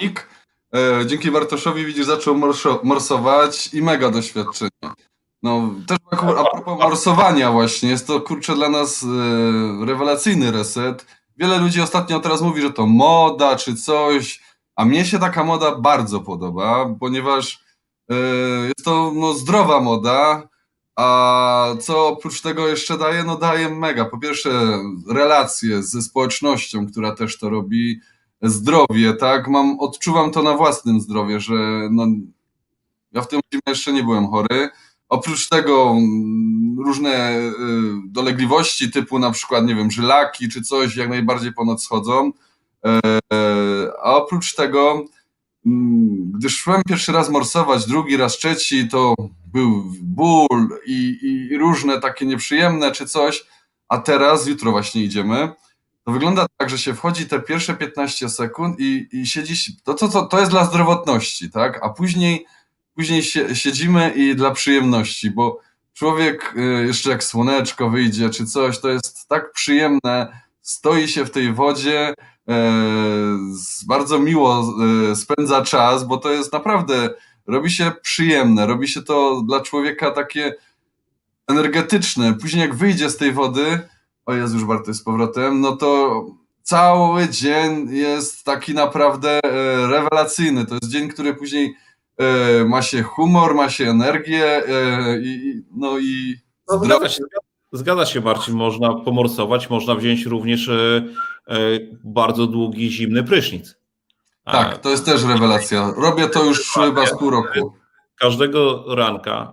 [0.00, 0.28] Nik.
[0.74, 2.34] E, Dzięki Bartoszowi, widzisz, zaczął
[2.82, 4.70] morsować i mega doświadczenie.
[5.46, 11.06] No, też a propos morsowania właśnie, jest to kurczę dla nas e, rewelacyjny reset.
[11.36, 14.42] Wiele ludzi ostatnio teraz mówi, że to moda czy coś,
[14.76, 17.60] a mnie się taka moda bardzo podoba, ponieważ
[18.10, 18.14] e,
[18.64, 20.48] jest to no, zdrowa moda,
[20.96, 23.24] a co oprócz tego jeszcze daje?
[23.24, 24.04] No daje mega.
[24.04, 24.50] Po pierwsze
[25.10, 28.00] relacje ze społecznością, która też to robi,
[28.42, 29.48] zdrowie, tak?
[29.48, 31.54] Mam, odczuwam to na własnym zdrowiu, że
[31.90, 32.06] no,
[33.12, 34.70] ja w tym jeszcze nie byłem chory.
[35.08, 37.52] Oprócz tego mm, różne y,
[38.06, 42.32] dolegliwości typu na przykład, nie wiem, żylaki czy coś jak najbardziej ponad schodzą.
[42.86, 43.20] E,
[44.02, 45.04] a oprócz tego
[45.66, 49.14] mm, gdy szłem pierwszy raz morsować, drugi raz, trzeci, to
[49.52, 53.44] był ból i, i różne takie nieprzyjemne czy coś,
[53.88, 55.52] a teraz, jutro właśnie idziemy,
[56.04, 59.24] to wygląda tak, że się wchodzi te pierwsze 15 sekund i, i
[59.84, 62.46] to, to, to, to jest dla zdrowotności, tak, a później,
[62.96, 63.22] później
[63.54, 65.60] siedzimy i dla przyjemności, bo
[65.94, 71.30] człowiek y, jeszcze jak słoneczko wyjdzie czy coś, to jest tak przyjemne, stoi się w
[71.30, 72.14] tej wodzie,
[72.48, 72.72] e,
[73.86, 74.74] bardzo miło
[75.10, 77.10] e, spędza czas, bo to jest naprawdę,
[77.46, 80.54] robi się przyjemne, robi się to dla człowieka takie
[81.48, 82.34] energetyczne.
[82.34, 83.80] Później jak wyjdzie z tej wody,
[84.26, 86.24] o jest już warto z powrotem, no to
[86.62, 90.66] cały dzień jest taki naprawdę e, rewelacyjny.
[90.66, 91.76] To jest dzień, który później
[92.66, 96.34] ma się humor, ma się energię e, i, no i
[96.68, 97.22] No, zgadza, się,
[97.72, 98.54] zgadza się, Marcin.
[98.54, 101.02] Można pomorsować, można wziąć również e,
[101.48, 101.56] e,
[102.04, 103.76] bardzo długi, zimny prysznic.
[104.44, 105.92] Tak, to jest też rewelacja.
[105.96, 107.72] Robię to już chyba z pół roku.
[108.18, 109.52] Każdego ranka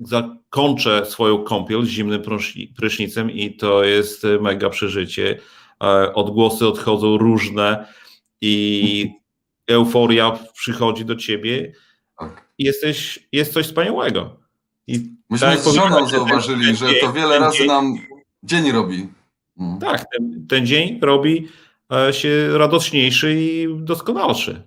[0.00, 5.38] zakończę swoją kąpiel zimnym pryszni- prysznicem i to jest e, mega przeżycie.
[5.82, 7.86] E, Odgłosy odchodzą różne
[8.40, 9.10] i
[9.68, 11.72] euforia przychodzi do ciebie
[12.18, 12.44] Tak.
[12.58, 14.36] i jesteś, jest coś wspaniałego.
[14.86, 17.94] I Myśmy tak z żoną zauważyli, ten że dzień- to wiele razy dzień- nam
[18.42, 19.08] dzień robi.
[19.58, 19.78] Mm.
[19.78, 21.48] Tak, ten, ten dzień robi
[21.92, 24.62] e, się radośniejszy i doskonalszy.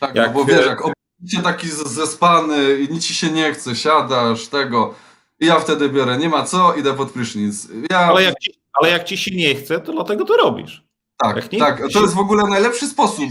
[0.00, 3.76] Tak, Jak- no bo wiesz, jak obudzicie taki zespany i nic ci się nie chce,
[3.76, 4.94] siadasz, tego.
[5.40, 7.68] I ja wtedy biorę, nie ma co, idę pod prysznic.
[7.90, 10.84] Ja, Ale jak, ci, ale jak ci się nie chce, to dlatego to robisz.
[11.18, 13.24] tak, tak, to jest w ogóle najlepszy sposób.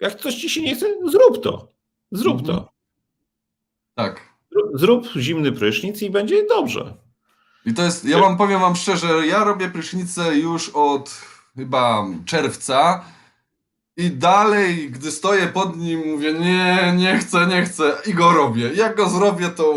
[0.00, 1.68] Jak coś ci się nie chce, zrób to.
[2.12, 2.58] Zrób Mhm.
[2.58, 2.72] to.
[3.94, 4.20] Tak.
[4.74, 6.94] Zrób- zimny prysznic i będzie dobrze.
[7.66, 11.10] I to jest, ja wam powiem wam szczerze, ja robię prysznicę już od
[11.56, 13.04] chyba czerwca
[13.96, 18.70] i dalej, gdy stoję pod nim, mówię nie, nie chcę, nie chcę i go robię.
[18.74, 19.72] Jak go zrobię, to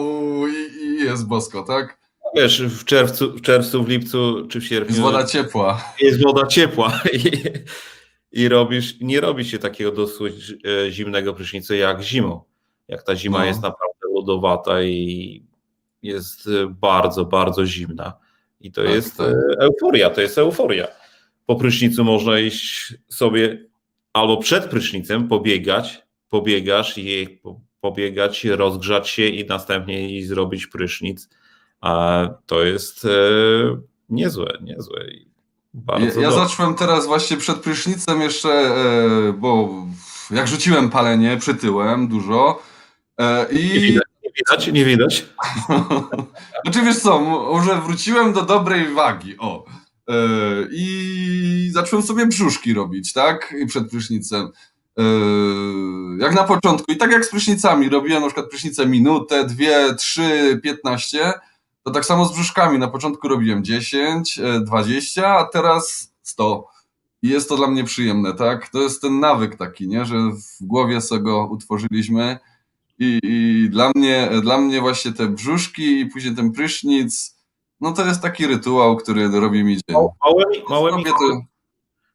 [0.47, 1.97] i, i jest bosko, tak?
[2.35, 5.81] Wiesz, w czerwcu, w czerwcu, w lipcu czy w sierpniu Jest woda ciepła.
[6.01, 6.91] jest woda ciepła
[8.31, 10.53] i, i robisz, nie robi się takiego dosyć
[10.87, 12.41] e, zimnego prysznica jak zimą.
[12.87, 13.45] Jak ta zima No.
[13.45, 15.43] jest naprawdę lodowata i
[16.03, 18.13] jest e, bardzo, bardzo zimna.
[18.61, 19.27] I to Tak, jest tak.
[19.27, 20.87] e, euforia, to jest euforia.
[21.45, 23.65] Po prysznicu można iść sobie
[24.13, 31.29] albo przed prysznicem pobiegać, pobiegasz i po- pobiegać, rozgrzać się i następnie iść zrobić prysznic.
[31.81, 33.07] A to jest
[34.09, 35.05] niezłe, niezłe.
[35.85, 39.69] Bardzo Ja, ja zacząłem teraz właśnie przed prysznicem jeszcze, e, bo
[40.31, 42.61] jak rzuciłem palenie, przytyłem dużo
[43.19, 45.25] e, Nie i widać, nie widać, nie widać.
[46.63, 49.65] znaczy wiesz co, może wróciłem do dobrej wagi, o.
[50.09, 50.13] E,
[50.71, 53.53] I zacząłem sobie brzuszki robić, tak?
[53.61, 54.49] I przed prysznicem.
[54.99, 55.03] E,
[56.19, 56.91] jak na początku.
[56.91, 57.89] I tak jak z prysznicami.
[57.89, 61.33] Robiłem na przykład prysznicę minutę, dwie, trzy, piętnaście.
[61.87, 62.79] To tak samo z brzuszkami.
[62.79, 66.67] Na początku robiłem 10, e, 20, a teraz 100.
[67.21, 68.69] I jest to dla mnie przyjemne, tak?
[68.69, 70.05] To jest ten nawyk taki, nie?
[70.05, 72.37] Że w głowie sobie go utworzyliśmy.
[72.99, 77.37] I, I dla mnie, dla mnie właśnie te brzuszki i później ten prysznic,
[77.81, 79.97] no to jest taki rytuał, który robi mi dzień.
[80.25, 81.11] Małymi, małymi, to,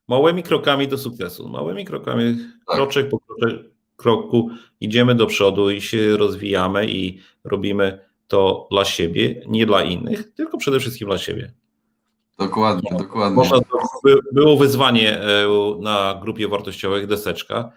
[0.08, 1.48] małymi krokami do sukcesu.
[1.48, 2.76] Małymi krokami, Tak.
[2.76, 3.61] kroczek po kroczek,
[3.96, 10.34] kroku idziemy do przodu i się rozwijamy i robimy to dla siebie, nie dla innych,
[10.34, 11.52] tylko przede wszystkim dla siebie.
[12.38, 13.37] dokładnie, dokładnie.
[13.37, 13.58] Można,
[14.04, 15.48] by, było wyzwanie e,
[15.80, 17.72] na grupie wartościowych deseczka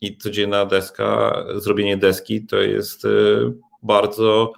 [0.00, 3.08] i codzienna deska, zrobienie deski to jest e,
[3.82, 4.52] bardzo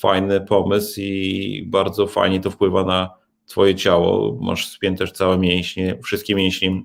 [0.00, 3.10] fajny pomysł i bardzo fajnie to wpływa na
[3.46, 4.38] twoje ciało.
[4.40, 6.82] Masz spięte całe mięśnie, wszystkie mięśnie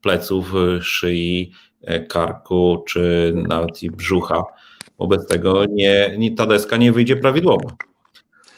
[0.00, 1.52] pleców, e, szyi,
[2.08, 4.44] karku czy nawet i brzucha.
[4.98, 7.70] Wobec tego nie, nie, ta deska nie wyjdzie prawidłowo.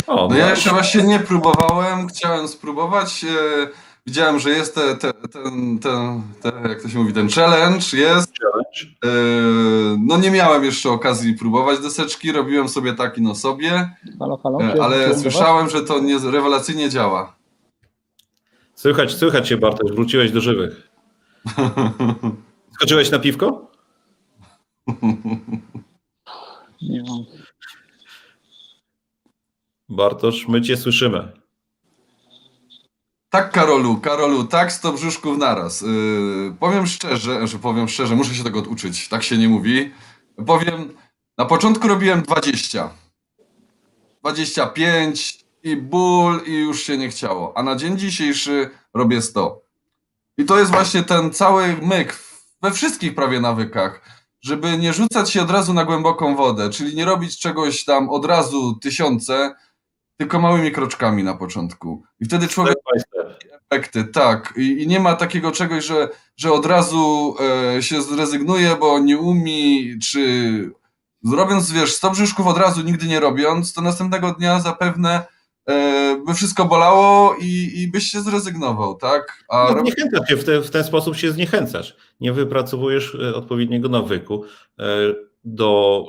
[0.07, 3.25] O, No ja jeszcze właśnie nie próbowałem, chciałem spróbować.
[3.25, 3.69] E,
[4.07, 8.33] widziałem, że jest te, te, ten, ten, ten, jak to się mówi, ten challenge jest.
[8.39, 8.97] challenge.
[9.05, 9.09] E,
[10.07, 14.63] no nie miałem jeszcze okazji próbować deseczki, robiłem sobie taki no sobie, Halo, halo?
[14.63, 17.37] e, ale słyszałem, że to nie, rewelacyjnie działa.
[18.75, 20.91] Słychać, słychać się Bartosz, wróciłeś do żywych.
[22.75, 23.71] Skoczyłeś na piwko?
[26.89, 27.25] Nie mam.
[29.89, 31.33] Bartosz, my cię słyszymy.
[33.31, 35.81] Tak, Karolu, Karolu, tak, 100 brzuszków naraz.
[35.81, 35.89] Yy,
[36.61, 39.93] powiem szczerze, że powiem szczerze, muszę się tego uczyć, tak się nie mówi.
[40.47, 40.97] Powiem,
[41.39, 42.91] na początku robiłem 20.
[44.21, 47.53] 25 i ból i już się nie chciało.
[47.57, 49.63] A na dzień dzisiejszy robię 100.
[50.39, 52.19] I to jest właśnie ten cały myk
[52.63, 54.01] we wszystkich prawie nawykach,
[54.47, 58.25] żeby nie rzucać się od razu na głęboką wodę, czyli nie robić czegoś tam od
[58.25, 59.55] razu tysiące,
[60.17, 62.03] tylko małymi kroczkami na początku.
[62.21, 62.77] I wtedy człowiek
[63.71, 64.55] efekty, tak.
[64.57, 67.37] I, I nie ma takiego czegoś, że, że od razu
[67.77, 70.71] e, się zrezygnuje, bo nie umi, czy
[71.33, 75.27] robiąc, wiesz, 100 brzuszków od razu, nigdy nie robiąc, to następnego dnia zapewne
[76.27, 79.45] by wszystko bolało i, i byś się zrezygnował, tak?
[79.49, 81.97] A No, zniechęcasz się, w, te, w ten sposób się zniechęcasz.
[82.21, 84.45] Nie wypracowujesz e, odpowiedniego nawyku
[84.79, 84.85] e,
[85.45, 86.05] do,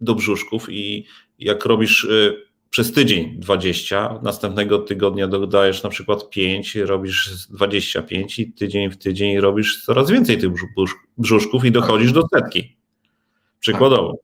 [0.00, 1.06] do brzuszków i
[1.38, 2.08] jak robisz e,
[2.70, 9.40] przez tydzień 20, następnego tygodnia dodajesz na przykład 5, robisz 25 i tydzień w tydzień
[9.40, 12.76] robisz coraz więcej tych brzu- brzusz- brzuszków i dochodzisz do setki.
[13.60, 14.16] Przykładowo.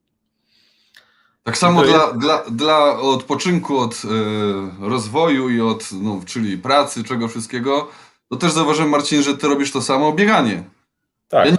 [1.48, 7.28] Tak samo dla, dla, dla odpoczynku od e, rozwoju i od, no, czyli pracy, czego
[7.28, 7.88] wszystkiego,
[8.30, 10.64] to też zauważyłem, Marcin, że ty robisz to samo, bieganie.
[11.28, 11.46] Tak.
[11.46, 11.56] Ja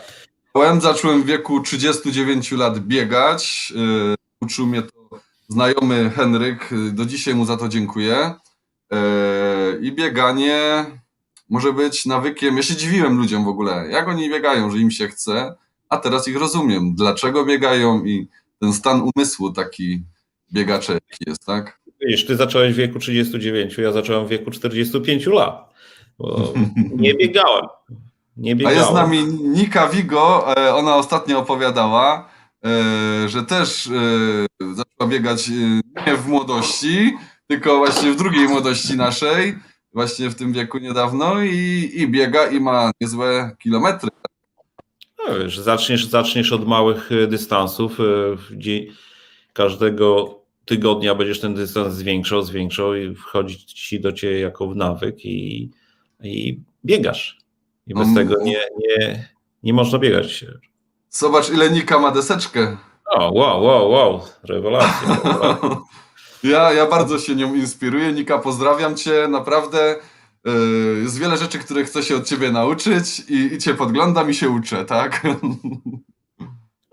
[0.54, 3.74] Byłem, zacząłem w wieku 39 lat biegać.
[3.76, 6.72] Yy, uczył mnie to znajomy Henryk.
[6.72, 8.34] Yy, Do dzisiaj mu za to dziękuję.
[8.92, 8.98] Yy,
[9.82, 10.86] I bieganie
[11.50, 12.58] może być nawykiem.
[12.58, 15.56] Ja się dziwiłem ludziom w ogóle, jak oni biegają, że im się chce,
[15.90, 18.28] a teraz ich rozumiem, dlaczego biegają i
[18.60, 20.04] ten stan umysłu taki
[20.54, 21.80] biegacza jaki jest, tak?
[22.02, 25.74] Wiesz, ty zacząłeś w wieku 39, ja zacząłem w wieku 45 lat.
[26.96, 27.66] Nie biegałem.
[28.38, 28.78] Nie A biegałem.
[28.78, 32.30] jest z nami Nika Vigo, e, ona ostatnio opowiadała,
[32.66, 35.50] e, że też e, zaczęła biegać
[36.08, 39.56] nie w młodości, tylko właśnie w drugiej młodości naszej,
[39.94, 44.10] właśnie w tym wieku niedawno i, i biega i ma niezłe kilometry.
[45.28, 48.00] No, wiesz, zaczniesz, zaczniesz od małych e, dystansów.
[48.00, 48.04] e,
[48.36, 48.86] w dzie-
[49.54, 55.26] Każdego tygodnia będziesz ten dystans zwiększał, zwiększał i wchodzi ci do ciebie jako w nawyk
[55.26, 55.70] i,
[56.24, 57.38] i biegasz.
[57.88, 58.16] I bez Mm.
[58.16, 59.30] tego nie, nie,
[59.64, 60.46] nie można biegać.
[61.10, 62.78] Zobacz ile Nika ma deseczkę.
[63.12, 65.18] O, wow, wow, wow, rewelacja.
[66.44, 68.14] Ja, ja bardzo się nią inspiruję.
[68.14, 69.96] Nika, pozdrawiam cię, naprawdę.
[70.46, 70.52] E,
[71.02, 74.50] Jest wiele rzeczy, których chcę się od ciebie nauczyć i, i cię podglądam i się
[74.50, 75.22] uczę, tak?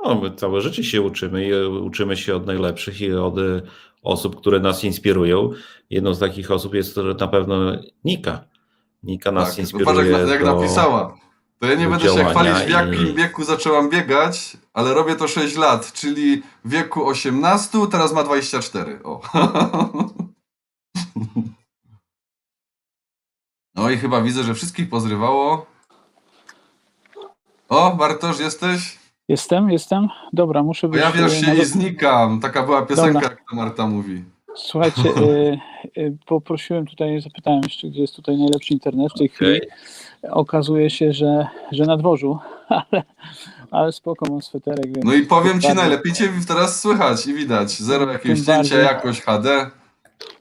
[0.04, 3.62] No, my całe życie się uczymy i e, uczymy się od najlepszych i od e,
[4.02, 5.50] osób, które nas inspirują.
[5.90, 7.56] Jedną z takich osób jest na pewno
[8.04, 8.44] Nika.
[9.02, 10.10] Nika nas Tak, inspiruje.
[10.10, 10.54] Jak, jak do...
[10.56, 11.16] napisała.
[11.58, 15.28] To ja nie będę się chwalić w jakim i- wieku zaczęłam biegać, ale robię to
[15.28, 19.00] 6 lat, czyli w wieku 18, teraz ma 24.
[19.04, 19.20] O.
[23.76, 25.66] No i chyba widzę, że wszystkich pozrywało.
[27.68, 28.98] O, Bartosz, jesteś?
[29.28, 30.08] Jestem, jestem.
[30.32, 31.00] Dobra, muszę być.
[31.00, 32.40] Pojawiasz się i znikam.
[32.40, 33.28] Taka była piosenka, Dobra.
[33.28, 34.24] jak to Marta mówi.
[34.54, 35.58] Słuchajcie, e,
[36.02, 39.56] e, poprosiłem tutaj, zapytałem jeszcze, gdzie jest tutaj najlepszy internet w tej chwili.
[39.56, 39.70] Okej.
[40.30, 43.02] Okazuje się, że, że na dworzu, ale,
[43.70, 44.86] ale spoko, mam sweterek.
[44.86, 47.70] Więc No i powiem ci, najlepiej cię teraz słychać i widać.
[47.70, 48.78] Zero jakiegoś Tym zdjęcia, bardziej.
[48.78, 49.70] jakoś HD.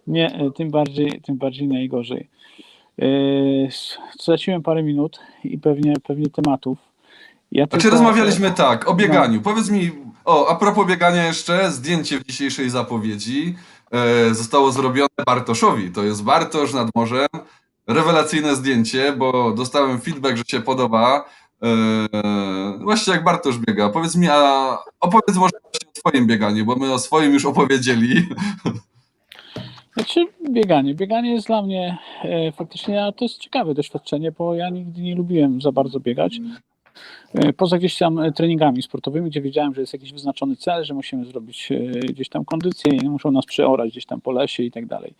[0.07, 2.34] Nie, e, tym bardziej, tym bardziej najgorzej.
[3.01, 3.05] E,
[4.19, 6.77] Straciłem parę minut i pewnie, pewnie tematów.
[7.51, 8.95] Ja Znaczy tylko- rozmawialiśmy tak, o No.
[8.97, 9.41] bieganiu.
[9.41, 9.91] Powiedz mi,
[10.25, 13.55] o, a propos biegania jeszcze, zdjęcie w dzisiejszej zapowiedzi
[13.91, 15.91] e, zostało zrobione Bartoszowi.
[15.91, 17.27] To jest Bartosz nad morzem.
[17.87, 21.25] Rewelacyjne zdjęcie, bo dostałem feedback, że się podoba.
[21.63, 21.67] E,
[22.79, 23.89] właśnie jak Bartosz biega.
[23.89, 28.15] Powiedz mi, a opowiedz może o twoim bieganiu, bo my o swoim już opowiedzieli.
[29.95, 30.95] Znaczy bieganie.
[30.95, 35.15] Bieganie jest dla mnie e, faktycznie, a to jest ciekawe doświadczenie, bo ja nigdy nie
[35.15, 36.39] lubiłem za bardzo biegać.
[37.33, 40.93] E, poza gdzieś tam e, treningami sportowymi, gdzie wiedziałem, że jest jakiś wyznaczony cel, że
[40.93, 44.71] musimy zrobić e, gdzieś tam kondycję i muszą nas przeorać gdzieś tam po lesie i
[44.71, 45.13] tak dalej.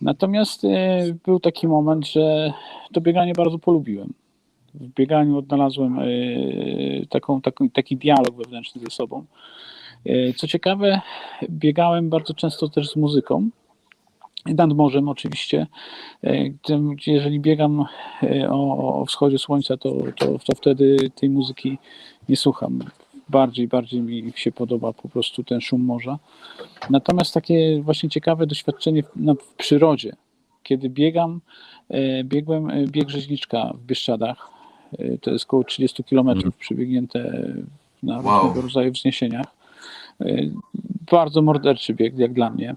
[0.00, 2.52] Natomiast e, był taki moment, że
[2.92, 4.12] to bieganie bardzo polubiłem.
[4.74, 6.04] W bieganiu odnalazłem e,
[7.10, 9.24] taką, taką, taki dialog wewnętrzny ze sobą.
[10.36, 11.00] Co ciekawe,
[11.50, 13.50] biegałem bardzo często też z muzyką.
[14.54, 15.66] Nad morzem oczywiście.
[16.24, 16.34] E,
[17.06, 17.84] Jeżeli biegam
[18.22, 21.78] e, o, o wschodzie słońca, to, to, to wtedy tej muzyki
[22.28, 22.78] nie słucham.
[23.28, 26.18] Bardziej, bardziej mi się podoba po prostu ten szum morza.
[26.90, 30.12] Natomiast takie właśnie ciekawe doświadczenie w, na, w przyrodzie,
[30.62, 31.40] kiedy biegam,
[31.88, 34.50] e, biegłem bieg rzeźniczka w Bieszczadach.
[35.20, 36.52] To jest około 30 km Mhm.
[36.58, 37.42] przebiegnięte
[38.02, 38.38] na Wow.
[38.42, 39.46] różnego rodzaju wzniesieniach.
[41.10, 42.76] Bardzo morderczy bieg, jak dla mnie.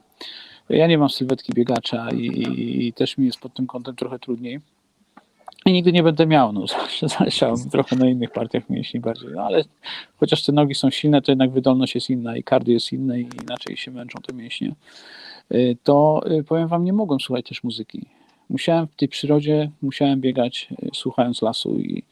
[0.70, 4.20] Ja nie mam sylwetki biegacza i, i, i też mi jest pod tym kątem trochę
[4.20, 4.60] trudniej.
[5.66, 6.66] I nigdy nie będę miał, no
[7.02, 9.64] zawsze trochę na innych partiach mięśni bardziej, no ale
[10.18, 13.30] chociaż te nogi są silne, to jednak wydolność jest inna i kardio jest inne i
[13.44, 14.76] inaczej się męczą te mięśnie.
[15.52, 18.06] Y, To y, powiem wam, nie mogłem słuchać też muzyki.
[18.50, 22.04] Musiałem w tej przyrodzie, musiałem biegać e, słuchając lasu i,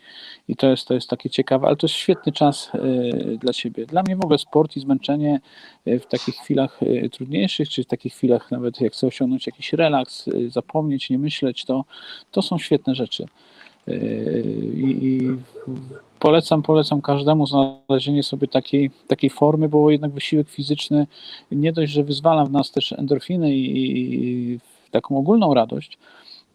[0.48, 3.86] i to, jest, to jest takie ciekawe, ale to jest świetny czas e, dla ciebie.
[3.86, 5.40] Dla mnie w ogóle sport i zmęczenie
[5.86, 6.80] e, w takich chwilach
[7.12, 11.86] trudniejszych, czy w takich chwilach nawet jak chcę osiągnąć jakiś relaks, zapomnieć, nie myśleć, to,
[12.32, 13.26] to są świetne rzeczy.
[14.74, 15.22] I, i
[16.20, 21.08] polecam, polecam każdemu znalezienie sobie takiej, takiej formy, bo jednak wysiłek fizyczny
[21.52, 23.88] nie dość, że wyzwala w nas też endorfiny i,
[24.54, 24.60] i
[24.92, 25.98] taką ogólną radość,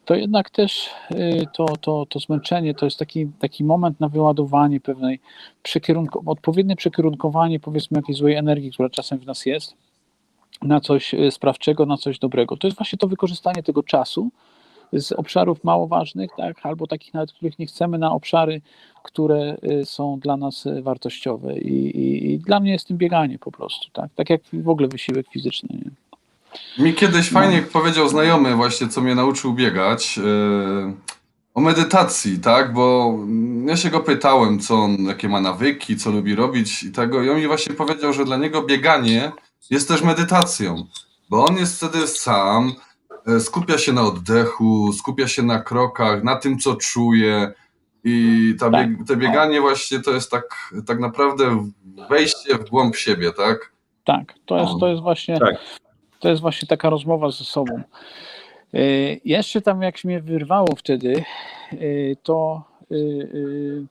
[0.05, 4.81] to jednak też y, to, to, to zmęczenie to jest taki, taki moment na wyładowanie
[4.81, 5.21] pewnej
[5.63, 9.75] przekierunku, odpowiednie przekierunkowanie powiedzmy jakiejś złej energii, która czasem w nas jest,
[10.63, 12.57] na coś y, sprawczego, na coś dobrego.
[12.57, 14.31] To jest właśnie to wykorzystanie tego czasu
[14.93, 18.61] z obszarów mało ważnych, tak, albo takich nawet, których nie chcemy, na obszary,
[19.03, 21.59] które y, są dla nas wartościowe.
[21.59, 24.89] I, i, i dla mnie jest tym bieganie po prostu, tak, tak jak w ogóle
[24.89, 25.69] wysiłek fizyczny.
[25.73, 25.91] Nie?
[26.79, 30.93] Mi kiedyś fajnie powiedział znajomy właśnie, co mnie nauczył biegać, yy,
[31.55, 32.73] o medytacji, tak?
[32.73, 33.15] Bo
[33.67, 37.23] ja się go pytałem, co on, jakie ma nawyki, co lubi robić i tego.
[37.23, 39.33] I on mi właśnie powiedział, że dla niego bieganie
[39.71, 40.87] jest też medytacją,
[41.31, 42.73] bo on jest wtedy sam,
[43.27, 47.53] e, skupia się na oddechu, skupia się na krokach, na tym, co czuje.
[48.05, 51.69] I ta bieg, te bieganie właśnie to jest tak, tak naprawdę
[52.11, 53.73] wejście w głąb siebie, tak?
[54.05, 55.55] Tak, to jest, to jest właśnie Tak.
[56.23, 57.83] To jest właśnie taka rozmowa ze sobą.
[58.75, 61.25] Y, Jeszcze tam jak mnie wyrwało wtedy,
[61.73, 63.87] y, to, y,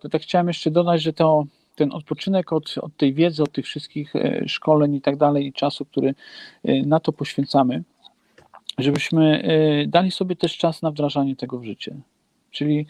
[0.00, 1.44] to tak chciałem jeszcze dodać, że to,
[1.74, 5.52] ten odpoczynek od, od tej wiedzy, od tych wszystkich e, szkoleń i tak dalej i
[5.52, 6.14] czasu, który
[6.68, 7.82] y, na to poświęcamy,
[8.78, 9.50] żebyśmy
[9.84, 11.96] y, dali sobie też czas na wdrażanie tego w życie.
[12.50, 12.86] Czyli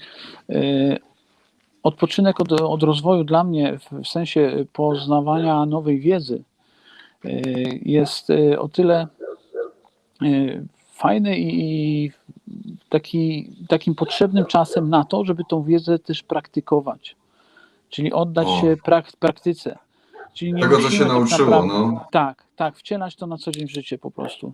[1.83, 6.43] odpoczynek od, od rozwoju dla mnie w, sensie poznawania nowej wiedzy
[7.83, 9.07] jest y, o tyle
[10.23, 12.11] y, fajny i
[12.89, 17.17] taki, takim potrzebnym czasem na to, żeby tą wiedzę też praktykować.
[17.91, 18.61] Czyli oddać O.
[18.61, 19.79] się prak, praktyce.
[20.35, 22.05] Czyli nie Tego, co się tak nauczyło, naprawdę- no.
[22.13, 24.53] Tak, tak, wcielać to na co dzień w życie po prostu.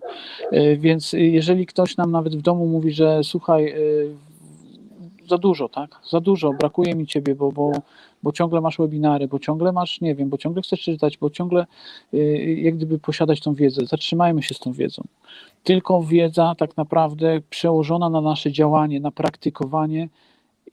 [0.53, 4.15] Y, Więc y, jeżeli ktoś nam nawet w domu mówi, że słuchaj, y,
[5.29, 5.99] za dużo, tak?
[6.09, 7.71] Za dużo, brakuje mi ciebie, bo, bo,
[8.23, 11.65] bo ciągle masz webinary, bo ciągle masz, nie wiem, bo ciągle chcesz czytać, bo ciągle
[12.13, 13.85] y, jak gdyby posiadać tą wiedzę.
[13.85, 15.03] Zatrzymajmy się z tą wiedzą.
[15.63, 20.09] Tylko wiedza tak naprawdę przełożona na nasze działanie, na praktykowanie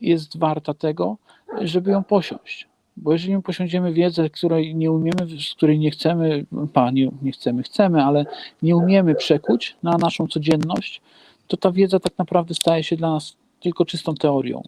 [0.00, 1.16] jest warta tego,
[1.60, 2.68] żeby ją posiąść.
[2.96, 7.32] Bo jeżeli my posiądziemy wiedzę, której nie umiemy, z której nie chcemy, pa, nie, nie
[7.32, 8.26] chcemy, chcemy, ale
[8.62, 11.00] nie umiemy przekuć na naszą codzienność,
[11.46, 14.62] to ta wiedza tak naprawdę staje się dla nas tylko czystą teorią.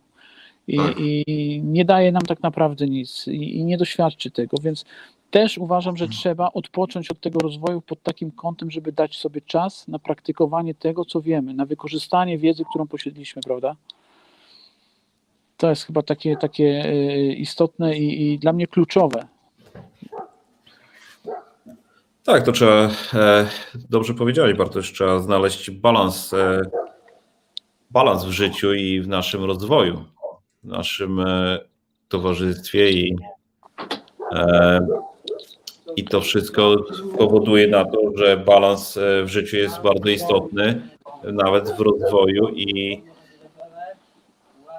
[0.69, 0.95] I, Tak.
[0.99, 4.85] i nie daje nam tak naprawdę nic i, i nie doświadczy tego, więc
[5.31, 9.89] też uważam, że trzeba odpocząć od tego rozwoju pod takim kątem, żeby dać sobie czas
[9.89, 13.77] na praktykowanie tego, co wiemy, na wykorzystanie wiedzy, którą posiedliśmy, prawda?
[15.57, 19.27] To jest chyba takie, takie e, istotne i, i dla mnie kluczowe.
[22.25, 23.47] Tak, to trzeba, e,
[23.91, 26.61] dobrze powiedziałeś Bartosz, trzeba znaleźć balans, e,
[27.91, 30.05] balans w życiu i w naszym rozwoju,
[30.65, 31.59] w naszym e,
[32.09, 33.17] towarzystwie i,
[34.33, 34.87] e,
[35.97, 36.77] i to wszystko
[37.19, 40.89] powoduje na to, że balans e, w życiu jest bardzo istotny,
[41.25, 43.03] nawet w rozwoju i,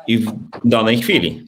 [0.07, 0.31] i w
[0.65, 1.47] danej chwili.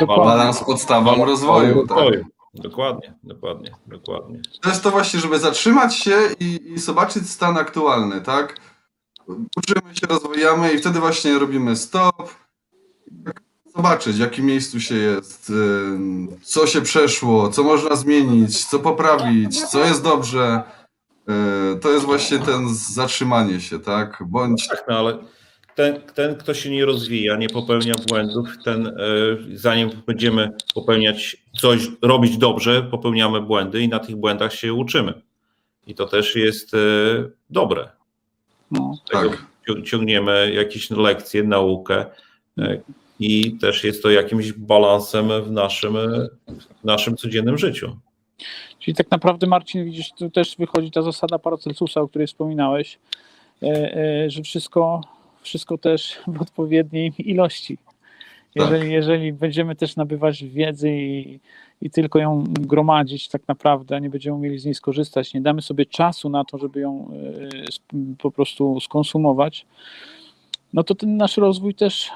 [0.00, 0.24] Dokładnie.
[0.24, 1.86] Balans podstawą rozwoju.
[1.86, 2.24] Tak.
[2.54, 4.40] Dokładnie, dokładnie, dokładnie.
[4.62, 8.60] To jest to właśnie, żeby zatrzymać się i, i zobaczyć stan aktualny, tak?
[9.56, 12.45] Uczymy się, rozwijamy i wtedy właśnie robimy stop.
[13.76, 19.62] Zobaczyć, w jakim miejscu się jest, ym, co się przeszło, co można zmienić, co poprawić,
[19.64, 20.62] co jest dobrze.
[21.28, 24.22] Yy, To jest właśnie ten zatrzymanie się, tak?
[24.26, 25.18] Bądź Tak, no ale
[25.74, 28.92] ten, ten, kto się nie rozwija, nie popełnia błędów, ten, e,
[29.54, 35.22] zanim będziemy popełniać coś, robić dobrze, popełniamy błędy i na tych błędach się uczymy.
[35.86, 36.72] I to też jest
[37.50, 37.88] dobre.
[38.70, 38.92] No.
[39.12, 39.44] Tego tak.
[39.68, 42.06] cią- ciągniemy jakieś lekcje, naukę
[43.20, 45.96] i też jest to jakimś balansem w naszym,
[46.82, 47.96] w naszym codziennym życiu.
[48.78, 52.98] Czyli tak naprawdę, Marcin, widzisz, tu też wychodzi ta zasada Paracelsusa, o której wspominałeś,
[53.62, 55.00] e, e, że wszystko,
[55.40, 57.78] wszystko też w odpowiedniej ilości.
[58.54, 61.40] Jeżeli, jeżeli będziemy też nabywać wiedzy i,
[61.82, 65.86] i tylko ją gromadzić tak naprawdę, nie będziemy umieli z niej skorzystać, nie damy sobie
[65.86, 67.10] czasu na to, żeby ją
[67.92, 69.66] e, po prostu skonsumować,
[70.72, 72.10] no to ten nasz rozwój też,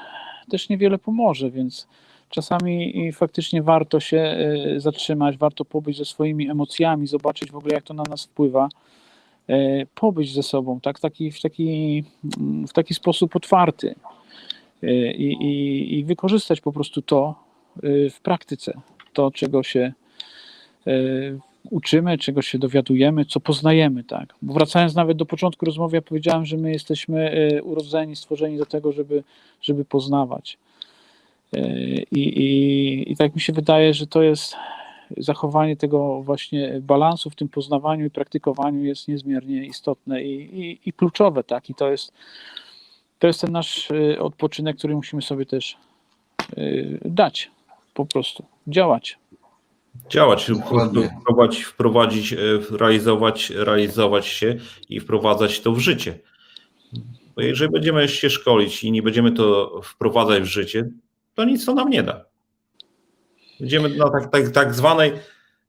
[0.49, 1.87] też niewiele pomoże, więc
[2.31, 7.83] czasami faktycznie warto się e, zatrzymać, warto pobyć ze swoimi emocjami, zobaczyć w ogóle jak
[7.83, 8.69] to na nas wpływa
[9.47, 12.03] e, pobyć ze sobą, tak, taki, w, taki,
[12.39, 13.95] mm, w taki sposób otwarty
[14.83, 17.35] e, i, i, i wykorzystać po prostu to
[18.09, 18.81] w praktyce,
[19.13, 19.93] to czego się
[21.69, 24.33] uczymy, czego się dowiadujemy, co poznajemy, tak.
[24.41, 28.65] Bo wracając nawet do początku rozmowy, ja powiedziałem, że my jesteśmy e, urodzeni, stworzeni do
[28.65, 29.23] tego, żeby,
[29.61, 30.57] żeby poznawać.
[31.53, 31.59] E,
[32.11, 34.55] I, i, I tak mi się wydaje, że to jest
[35.17, 40.93] zachowanie tego właśnie balansu w tym poznawaniu i praktykowaniu jest niezmiernie istotne i, i, i
[40.93, 41.69] kluczowe, tak.
[41.69, 42.13] I to jest,
[43.19, 45.77] to jest ten nasz e, odpoczynek, który musimy sobie też
[47.05, 47.51] dać,
[47.93, 49.20] po prostu działać.
[50.09, 51.09] Działać, Dokładnie.
[51.21, 52.37] wprowadzić, wprowadzić, e,
[52.71, 54.55] realizować, realizować się
[54.89, 56.19] i wprowadzać to w życie.
[57.35, 60.89] Bo jeżeli będziemy się szkolić i nie będziemy to wprowadzać w życie,
[61.35, 62.25] to nic to nam nie da.
[63.59, 65.11] Będziemy na tak, tak, tak zwanej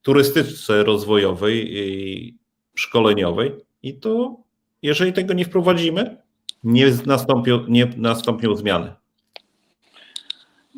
[0.03, 2.35] turystyce rozwojowej i
[2.75, 3.53] szkoleniowej
[3.83, 4.37] i to
[4.83, 6.17] jeżeli tego nie wprowadzimy,
[6.65, 8.93] nie nastąpią, nie nastąpią zmiany.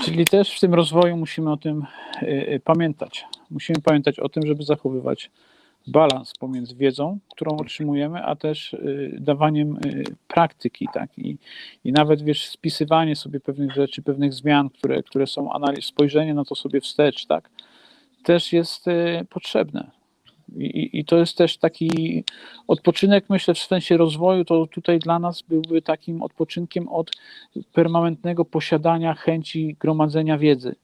[0.04, 1.86] Czyli też w tym rozwoju musimy o tym
[2.22, 3.24] y, y, pamiętać.
[3.54, 5.30] Musimy pamiętać o tym, żeby zachowywać
[5.88, 11.18] balans pomiędzy wiedzą, którą otrzymujemy, a też y, dawaniem y, praktyki, tak?
[11.18, 11.38] I,
[11.84, 16.46] I nawet wiesz, spisywanie sobie pewnych rzeczy, pewnych zmian, które, które są analiz, spojrzenie na
[16.46, 17.50] to sobie wstecz, tak?
[18.24, 19.92] Też jest y, potrzebne.
[20.56, 22.24] I, i- I to jest też taki
[22.68, 27.10] odpoczynek, myślę, w sensie rozwoju, to tutaj dla nas byłby takim odpoczynkiem od
[27.74, 30.76] permanentnego posiadania chęci gromadzenia wiedzy.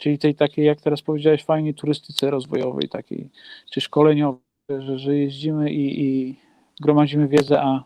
[0.00, 3.28] Czyli tej takiej, jak teraz powiedziałeś, fajnie turystyce rozwojowej, takiej,
[3.70, 6.36] czy szkoleniowej, że, że jeździmy i, i
[6.80, 7.84] gromadzimy wiedzę, a,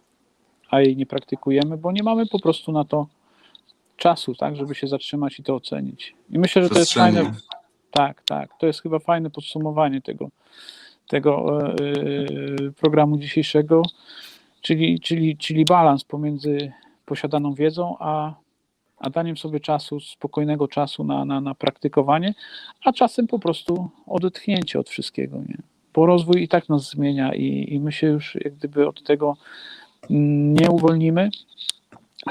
[0.70, 3.06] a jej nie praktykujemy, bo nie mamy po prostu na to
[3.96, 6.14] czasu, tak, żeby się zatrzymać i to ocenić.
[6.30, 7.32] I myślę, że to jest fajne.
[7.90, 8.50] Tak, tak.
[8.58, 10.30] To jest chyba fajne podsumowanie tego,
[11.08, 11.74] tego e,
[12.72, 13.82] programu dzisiejszego,
[14.60, 16.72] czyli, czyli, czyli balans pomiędzy
[17.06, 18.34] posiadaną wiedzą, a,
[18.98, 22.34] a daniem sobie czasu, spokojnego czasu na, na, na praktykowanie,
[22.84, 25.38] a czasem po prostu odetchnięcie od wszystkiego.
[25.38, 25.58] Nie?
[25.94, 29.36] Bo rozwój i tak nas zmienia i, i my się już jak gdyby od tego
[30.10, 31.30] mm, nie uwolnimy,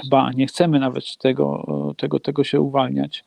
[0.09, 1.65] ba, nie chcemy nawet tego,
[1.97, 3.25] tego, tego się uwalniać.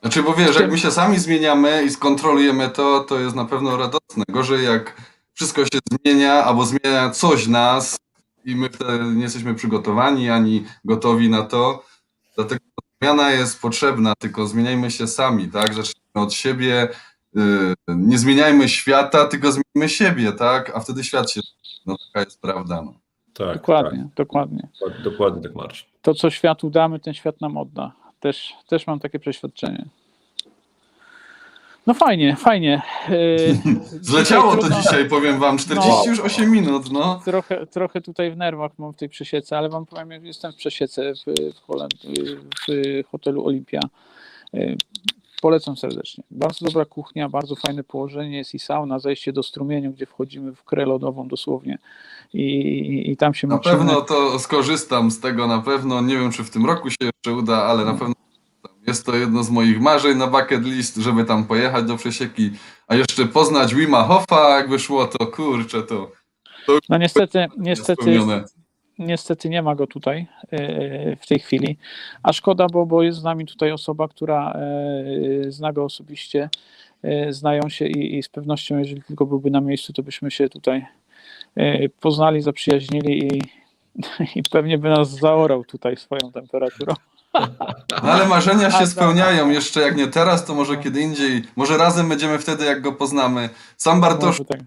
[0.00, 3.76] Znaczy, bo wiesz, jak my się sami zmieniamy i skontrolujemy to, to jest na pewno
[3.76, 4.24] radosne.
[4.28, 4.96] Gorzej jak
[5.34, 7.98] wszystko się zmienia, albo zmienia coś nas
[8.44, 11.84] i my wtedy nie jesteśmy przygotowani ani gotowi na to.
[12.36, 12.60] Dlatego
[13.02, 15.74] zmiana jest potrzebna, tylko zmieniajmy się sami, tak?
[15.74, 16.88] Zacznijmy od siebie.
[17.34, 20.76] yy, Nie zmieniajmy świata, tylko zmieńmy siebie, tak?
[20.76, 21.40] A wtedy świat się.
[21.86, 22.82] No taka jest prawda.
[22.82, 22.94] No.
[23.34, 24.68] Tak, Dokładnie, dokładnie.
[24.84, 25.86] Tak, dokładnie tak, Marcin.
[26.02, 27.92] To, co światu damy, ten świat nam odda.
[28.20, 29.84] Też, też mam takie przeświadczenie.
[31.86, 32.82] No fajnie, fajnie.
[33.08, 33.56] Yy,
[34.00, 36.04] Zleciało to trudno- dzisiaj, powiem wam, 40 No.
[36.06, 37.20] już 8 minut, no.
[37.24, 40.56] Trochę, trochę tutaj w nerwach mam w tej przesiece, ale wam powiem, jak jestem w
[40.56, 41.18] przesiece w,
[41.54, 41.64] w,
[43.04, 43.80] w hotelu Olimpia.
[44.52, 44.76] Yy,
[45.42, 46.24] Polecam serdecznie.
[46.30, 50.64] Bardzo dobra kuchnia, bardzo fajne położenie, jest i sauna, zejście do strumienia, gdzie wchodzimy w
[50.64, 51.78] krę lodową dosłownie
[52.34, 56.00] i, i, i tam się Na pewno to skorzystam z tego, na pewno.
[56.00, 58.14] Nie wiem, czy w tym roku się jeszcze uda, ale na pewno
[58.86, 62.50] jest to jedno z moich marzeń na bucket list, żeby tam pojechać do Przesieki,
[62.88, 66.10] a jeszcze poznać Wima Hoffa, jakby szło, to kurczę, to
[66.88, 68.22] No niestety, niestety,
[68.98, 71.76] niestety nie ma go tutaj e, w tej chwili,
[72.22, 76.48] a szkoda, bo, bo jest z nami tutaj osoba, która e, zna go osobiście,
[77.02, 80.48] e, znają się i, i z pewnością, jeżeli tylko byłby na miejscu, to byśmy się
[80.48, 80.86] tutaj
[81.56, 83.42] e, poznali, zaprzyjaźnili i,
[84.38, 86.94] i pewnie by nas zaorał tutaj swoją temperaturą.
[88.02, 92.08] No ale marzenia się spełniają, jeszcze jak nie teraz, to może kiedy indziej, może razem
[92.08, 93.48] będziemy wtedy, jak go poznamy.
[93.76, 94.60] Sam Bartosz Może tak.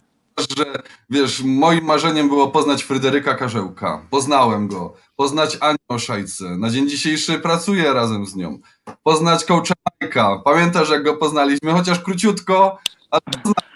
[0.57, 0.65] że
[1.09, 4.05] wiesz, moim marzeniem było poznać Fryderyka Karzełka.
[4.09, 4.93] Poznałem go.
[5.15, 6.57] Poznać Anię Oszajce.
[6.57, 8.59] Na dzień dzisiejszy pracuję razem z nią.
[9.03, 9.45] Poznać
[10.01, 10.41] Majka.
[10.45, 12.77] Pamiętasz, jak go poznaliśmy, chociaż króciutko,
[13.11, 13.72] ale poznaliśmy.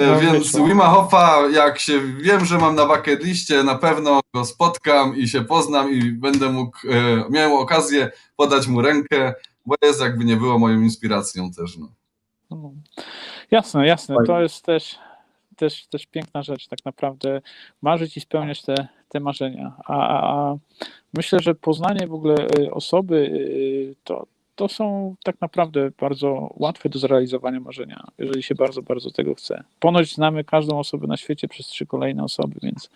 [0.00, 0.56] E, No, Więc.
[0.56, 5.28] Wima Hoffa, jak się wiem, że mam na bucket liście, na pewno go spotkam i
[5.28, 9.34] się poznam i będę mógł, e, miał okazję podać mu rękę,
[9.66, 11.78] bo jest jakby nie było moją inspiracją też.
[11.78, 11.88] No.
[12.50, 12.72] No.
[13.50, 14.16] Jasne, jasne.
[14.26, 14.98] To jest też,
[15.56, 17.40] też, też piękna rzecz, tak naprawdę
[17.82, 19.76] marzyć i spełniać te, te marzenia.
[19.84, 20.56] A, a, a
[21.14, 24.26] myślę, że poznanie w ogóle y, osoby y, to,
[24.60, 29.64] to są tak naprawdę bardzo łatwe do zrealizowania marzenia, jeżeli się bardzo, bardzo tego chce.
[29.80, 32.90] Ponoć znamy każdą osobę na świecie przez trzy kolejne osoby, więc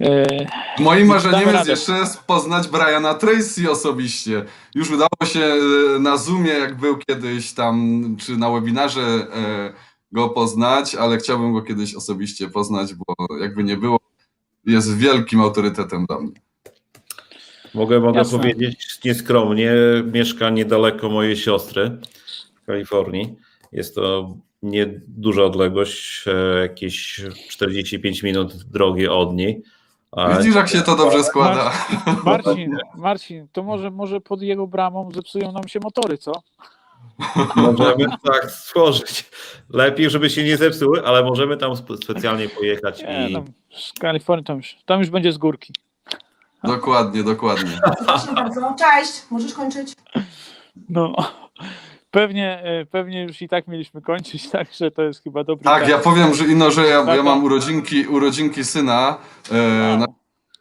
[0.00, 0.46] y,
[0.78, 4.44] Moim marzeniem jest jeszcze poznać Briana Tracy osobiście.
[4.74, 9.72] Już udało się e, na Zoomie, jak był kiedyś tam, czy na webinarze, e,
[10.12, 13.98] go poznać, ale chciałbym go kiedyś osobiście poznać, bo jakby nie było,
[14.66, 16.45] jest wielkim autorytetem dla mnie.
[17.76, 18.38] Mogę, mogę Jasne.
[18.38, 19.72] powiedzieć nieskromnie,
[20.12, 21.98] mieszka niedaleko mojej siostry
[22.54, 23.36] w Kalifornii.
[23.72, 29.62] Jest to nieduża odległość, e, jakieś 45 minut drogi od niej.
[30.12, 31.72] A Widzisz, jak się to dobrze składa.
[32.24, 36.32] Marcin, Marcin, to może, może pod jego bramą zepsują nam się motory, co?
[37.56, 39.30] możemy tak stworzyć.
[39.70, 43.92] Lepiej, żeby się nie zepsuły, ale możemy tam spe- specjalnie pojechać Nie, i tam, z
[43.92, 45.72] Kalifornii tam już, tam już będzie z górki.
[46.64, 47.78] Dokładnie, dokładnie.
[48.06, 48.74] Proszę bardzo.
[48.78, 49.92] Cześć, możesz kończyć.
[50.88, 51.14] No,
[52.10, 55.90] pewnie, e, pewnie już i tak mieliśmy kończyć, także to jest chyba dobry Tak, czas.
[55.90, 59.18] ja powiem, że ino, że ja, ja mam urodzinki, urodzinki syna.
[59.52, 60.06] E, na,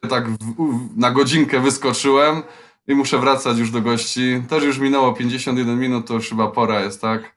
[0.09, 2.43] tak w, w, na godzinkę wyskoczyłem
[2.87, 4.43] i muszę wracać już do gości.
[4.49, 7.35] Też już minęło 51 minut, to już chyba pora jest, tak?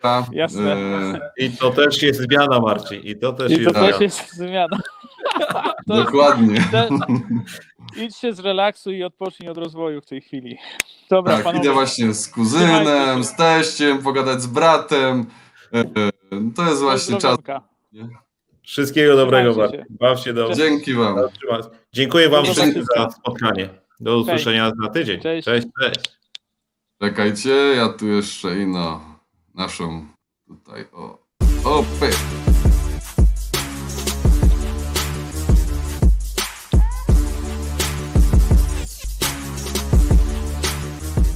[0.00, 0.72] Ta, Jasne.
[0.72, 3.00] e, I to też jest zmiana, Marcin.
[3.02, 4.78] I to też I to jest też jest zmiana.
[5.88, 6.64] To dokładnie.
[6.70, 6.88] te,
[7.96, 10.58] idź się zrelaksuj i odpocznij od rozwoju w tej chwili.
[11.10, 11.64] Dobra, Tak, panowie.
[11.64, 13.24] idę właśnie z kuzynem, się.
[13.24, 15.26] z teściem, pogadać z bratem.
[15.72, 15.84] E,
[16.56, 17.36] to jest właśnie czas.
[17.36, 17.68] Pozdrowionka.
[18.62, 19.96] Wszystkiego dobrego, Trzymajcie Marcin.
[20.00, 20.56] Baw się dobrze.
[20.56, 21.16] Dzięki wam.
[21.92, 23.68] Dziękuję Wam wszystkim za spotkanie.
[24.00, 25.20] Do usłyszenia za tydzień.
[25.20, 25.44] Cześć.
[25.44, 25.66] cześć.
[25.80, 26.00] cześć.
[27.02, 29.00] Czekajcie, ja tu jeszcze ino
[29.54, 30.06] naszą
[30.48, 31.18] tutaj o.
[31.64, 32.16] O, pyk.